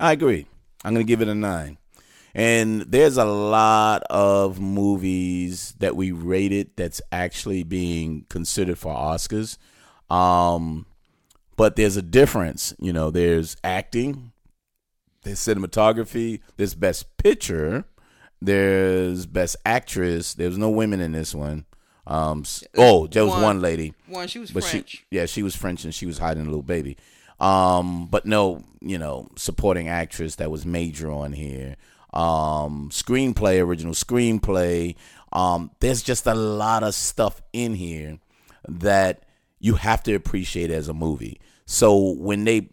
I 0.00 0.10
agree. 0.12 0.46
I'm 0.84 0.94
going 0.94 1.06
to 1.06 1.08
give 1.08 1.20
it 1.20 1.28
a 1.28 1.34
nine. 1.34 1.78
And 2.34 2.82
there's 2.82 3.18
a 3.18 3.24
lot 3.24 4.02
of 4.08 4.58
movies 4.60 5.74
that 5.78 5.94
we 5.94 6.10
rated 6.10 6.70
that's 6.76 7.02
actually 7.12 7.64
being 7.64 8.24
considered 8.28 8.78
for 8.78 8.94
Oscars. 8.94 9.58
Um, 10.10 10.86
but 11.56 11.76
there's 11.76 11.96
a 11.96 12.02
difference. 12.02 12.74
You 12.78 12.92
know, 12.92 13.10
there's 13.10 13.56
acting, 13.62 14.32
there's 15.22 15.38
cinematography, 15.40 16.40
there's 16.56 16.74
best 16.74 17.16
picture, 17.18 17.84
there's 18.40 19.26
best 19.26 19.56
actress. 19.66 20.34
There's 20.34 20.56
no 20.58 20.70
women 20.70 21.00
in 21.00 21.12
this 21.12 21.34
one. 21.34 21.66
Um, 22.06 22.44
oh, 22.76 23.06
there 23.06 23.24
was 23.24 23.34
One. 23.34 23.42
one 23.42 23.60
lady. 23.60 23.92
One, 24.08 24.26
she 24.26 24.38
was 24.38 24.50
But 24.50 24.64
French. 24.64 24.88
she, 24.90 25.00
yeah, 25.10 25.26
she 25.26 25.42
was 25.42 25.54
French 25.54 25.84
and 25.84 25.94
she 25.94 26.06
was 26.06 26.18
hiding 26.18 26.42
a 26.42 26.46
little 26.46 26.62
baby. 26.62 26.96
Um, 27.38 28.06
but 28.10 28.26
no, 28.26 28.64
you 28.80 28.98
know, 28.98 29.28
supporting 29.36 29.88
actress 29.88 30.36
that 30.36 30.50
was 30.50 30.66
major 30.66 31.10
on 31.10 31.32
here. 31.32 31.76
Um, 32.12 32.88
screenplay, 32.90 33.60
original 33.64 33.94
screenplay. 33.94 34.96
Um, 35.32 35.70
there's 35.80 36.02
just 36.02 36.26
a 36.26 36.34
lot 36.34 36.82
of 36.82 36.94
stuff 36.94 37.40
in 37.52 37.74
here 37.74 38.18
that 38.68 39.24
you 39.60 39.74
have 39.74 40.02
to 40.04 40.14
appreciate 40.14 40.70
it 40.70 40.74
as 40.74 40.88
a 40.88 40.94
movie. 40.94 41.40
So 41.66 42.14
when 42.14 42.44
they 42.44 42.68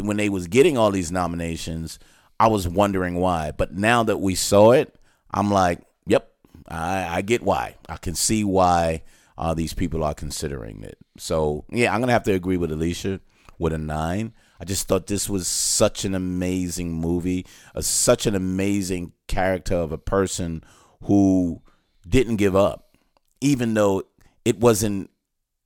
when 0.00 0.16
they 0.16 0.28
was 0.28 0.48
getting 0.48 0.76
all 0.76 0.90
these 0.90 1.12
nominations, 1.12 1.98
I 2.38 2.48
was 2.48 2.68
wondering 2.68 3.14
why. 3.16 3.52
But 3.52 3.74
now 3.74 4.02
that 4.02 4.20
we 4.20 4.34
saw 4.34 4.72
it, 4.72 4.94
I'm 5.30 5.50
like, 5.50 5.80
yep, 6.06 6.32
I, 6.68 7.18
I 7.18 7.22
get 7.22 7.42
why. 7.42 7.76
I 7.88 7.96
can 7.96 8.14
see 8.14 8.44
why 8.44 9.02
uh, 9.38 9.54
these 9.54 9.72
people 9.72 10.02
are 10.04 10.14
considering 10.14 10.82
it. 10.82 10.98
So 11.18 11.64
yeah, 11.70 11.94
I'm 11.94 12.00
gonna 12.00 12.12
have 12.12 12.24
to 12.24 12.32
agree 12.32 12.56
with 12.56 12.72
Alicia 12.72 13.20
with 13.58 13.72
a 13.72 13.78
nine. 13.78 14.32
I 14.60 14.64
just 14.64 14.86
thought 14.86 15.06
this 15.06 15.28
was 15.28 15.48
such 15.48 16.04
an 16.04 16.14
amazing 16.14 16.92
movie, 16.92 17.46
a, 17.74 17.82
such 17.82 18.26
an 18.26 18.34
amazing 18.34 19.12
character 19.26 19.74
of 19.74 19.92
a 19.92 19.98
person 19.98 20.62
who 21.04 21.62
didn't 22.06 22.36
give 22.36 22.54
up, 22.54 22.96
even 23.40 23.74
though 23.74 24.04
it 24.44 24.60
wasn't 24.60 25.10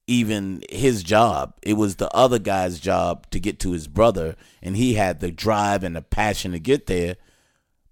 even 0.06 0.62
his 0.70 1.02
job. 1.02 1.54
It 1.62 1.74
was 1.74 1.96
the 1.96 2.12
other 2.14 2.38
guy's 2.38 2.78
job 2.78 3.28
to 3.30 3.40
get 3.40 3.58
to 3.60 3.72
his 3.72 3.88
brother, 3.88 4.36
and 4.62 4.76
he 4.76 4.94
had 4.94 5.20
the 5.20 5.30
drive 5.30 5.82
and 5.82 5.96
the 5.96 6.02
passion 6.02 6.52
to 6.52 6.60
get 6.60 6.86
there. 6.86 7.16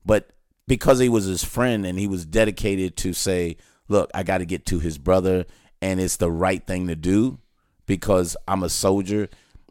But 0.05 0.31
because 0.67 0.99
he 0.99 1.09
was 1.09 1.25
his 1.25 1.45
friend 1.45 1.85
and 1.85 1.99
he 1.99 2.07
was 2.07 2.25
dedicated 2.25 2.97
to 2.99 3.13
say, 3.13 3.57
look, 3.89 4.11
I 4.15 4.23
got 4.23 4.39
to 4.39 4.47
get 4.47 4.67
to 4.67 4.79
his 4.79 4.99
brother, 4.99 5.45
and 5.83 6.01
it's 6.01 6.17
the 6.17 6.31
right 6.31 6.65
thing 6.65 6.87
to 6.89 6.97
do 6.97 7.39
because 7.87 8.37
I'm 8.47 8.63
a 8.63 8.69
soldier. 8.69 9.29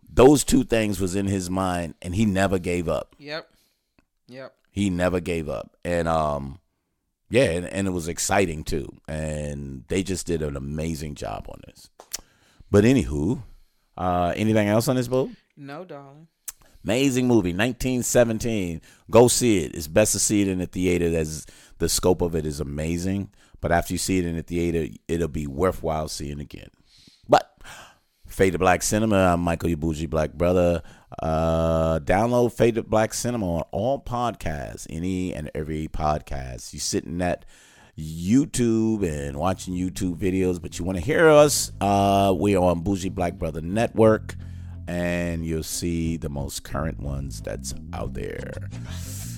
Those 0.08 0.44
two 0.44 0.64
things 0.64 1.00
was 1.00 1.16
in 1.16 1.28
his 1.28 1.50
mind, 1.50 1.96
and 2.02 2.14
he 2.14 2.26
never 2.26 2.60
gave 2.60 2.88
up. 2.88 3.16
Yep. 3.18 3.50
Yep. 4.28 4.54
He 4.70 4.90
never 4.90 5.20
gave 5.20 5.50
up, 5.50 5.78
and 5.86 6.08
um, 6.08 6.60
yeah, 7.30 7.52
and, 7.52 7.66
and 7.68 7.88
it 7.88 7.92
was 7.92 8.08
exciting 8.08 8.64
too. 8.64 8.88
And 9.08 9.84
they 9.88 10.02
just 10.02 10.26
did 10.26 10.42
an 10.42 10.56
amazing 10.56 11.14
job 11.16 11.46
on 11.48 11.62
this. 11.68 11.90
But 12.74 12.86
anywho, 12.86 13.40
uh, 13.96 14.34
anything 14.36 14.68
else 14.68 14.88
on 14.88 14.96
this 14.96 15.08
boat? 15.08 15.30
No, 15.56 15.86
darling. 15.86 16.28
Amazing 16.84 17.28
movie, 17.28 17.52
1917. 17.54 18.82
Go 19.12 19.28
see 19.28 19.60
it. 19.64 19.76
It's 19.76 19.88
best 19.88 20.14
to 20.14 20.20
see 20.20 20.42
it 20.42 20.48
in 20.48 20.58
the 20.58 20.66
theater. 20.66 21.16
As 21.16 21.46
the 21.78 21.88
scope 21.88 22.24
of 22.24 22.36
it 22.36 22.48
is 22.48 22.60
amazing, 22.60 23.30
but 23.62 23.72
after 23.72 23.94
you 23.94 24.00
see 24.00 24.18
it 24.18 24.26
in 24.26 24.38
the 24.38 24.42
theater, 24.42 24.92
it'll 25.08 25.28
be 25.28 25.46
worthwhile 25.46 26.08
seeing 26.08 26.40
again. 26.40 26.70
But 27.30 27.48
Fade 28.26 28.54
to 28.54 28.58
Black 28.58 28.82
Cinema. 28.82 29.34
I'm 29.34 29.42
Michael 29.42 29.76
bougie 29.76 30.08
black 30.08 30.34
brother. 30.34 30.82
Uh, 31.22 32.00
download 32.00 32.54
Fade 32.54 32.74
to 32.74 32.84
Black 32.84 33.14
Cinema 33.14 33.58
on 33.58 33.64
all 33.72 34.02
podcasts, 34.02 34.88
any 34.90 35.32
and 35.32 35.52
every 35.54 35.88
podcast. 35.90 36.74
You 36.74 36.80
sitting 36.80 37.22
at 37.22 37.46
YouTube 37.98 39.04
and 39.04 39.38
watching 39.38 39.76
YouTube 39.76 40.18
videos, 40.18 40.62
but 40.62 40.80
you 40.80 40.86
want 40.86 40.98
to 40.98 41.04
hear 41.04 41.30
us? 41.30 41.72
Uh, 41.80 42.34
we 42.36 42.56
are 42.56 42.64
on 42.64 42.82
Bougie 42.82 43.10
Black 43.10 43.36
Brother 43.36 43.62
Network, 43.62 44.36
and 44.88 45.46
you'll 45.46 45.64
see 45.64 46.18
the 46.18 46.30
most 46.30 46.64
current 46.64 47.00
ones 47.00 47.42
that's 47.42 47.74
out 47.94 48.14
there. 48.14 48.52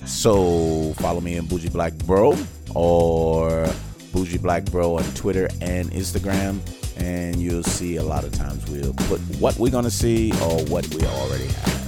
So 0.06 0.94
follow 0.94 1.20
me 1.20 1.36
in 1.36 1.48
Bougie 1.48 1.70
Black 1.70 1.94
Bro 2.06 2.38
or 2.74 3.68
Bougie 4.14 4.38
Black 4.38 4.66
Bro 4.66 4.98
on 4.98 5.04
Twitter 5.16 5.50
and 5.62 5.92
Instagram, 5.92 6.60
and 6.98 7.42
you'll 7.42 7.64
see 7.64 7.98
a 7.98 8.04
lot 8.04 8.24
of 8.24 8.32
times 8.32 8.66
we'll 8.70 8.94
put 8.94 9.20
what 9.40 9.58
we're 9.58 9.72
gonna 9.72 9.92
see 9.92 10.32
or 10.44 10.64
what 10.66 10.88
we 10.96 11.06
already 11.06 11.48
have. 11.48 11.85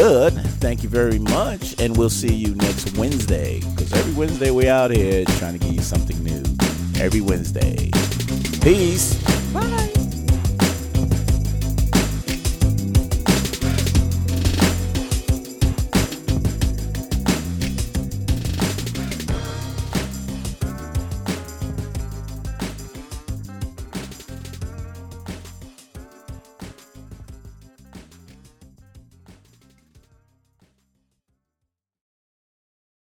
Good. 0.00 0.32
Thank 0.62 0.82
you 0.82 0.88
very 0.88 1.18
much, 1.18 1.78
and 1.78 1.94
we'll 1.94 2.08
see 2.08 2.32
you 2.32 2.54
next 2.54 2.96
Wednesday. 2.96 3.60
Because 3.60 3.92
every 3.92 4.14
Wednesday 4.14 4.50
we 4.50 4.66
out 4.66 4.90
here 4.90 5.26
trying 5.36 5.52
to 5.52 5.58
give 5.58 5.74
you 5.74 5.82
something 5.82 6.16
new. 6.24 6.42
Every 6.98 7.20
Wednesday. 7.20 7.90
Peace. 8.62 9.29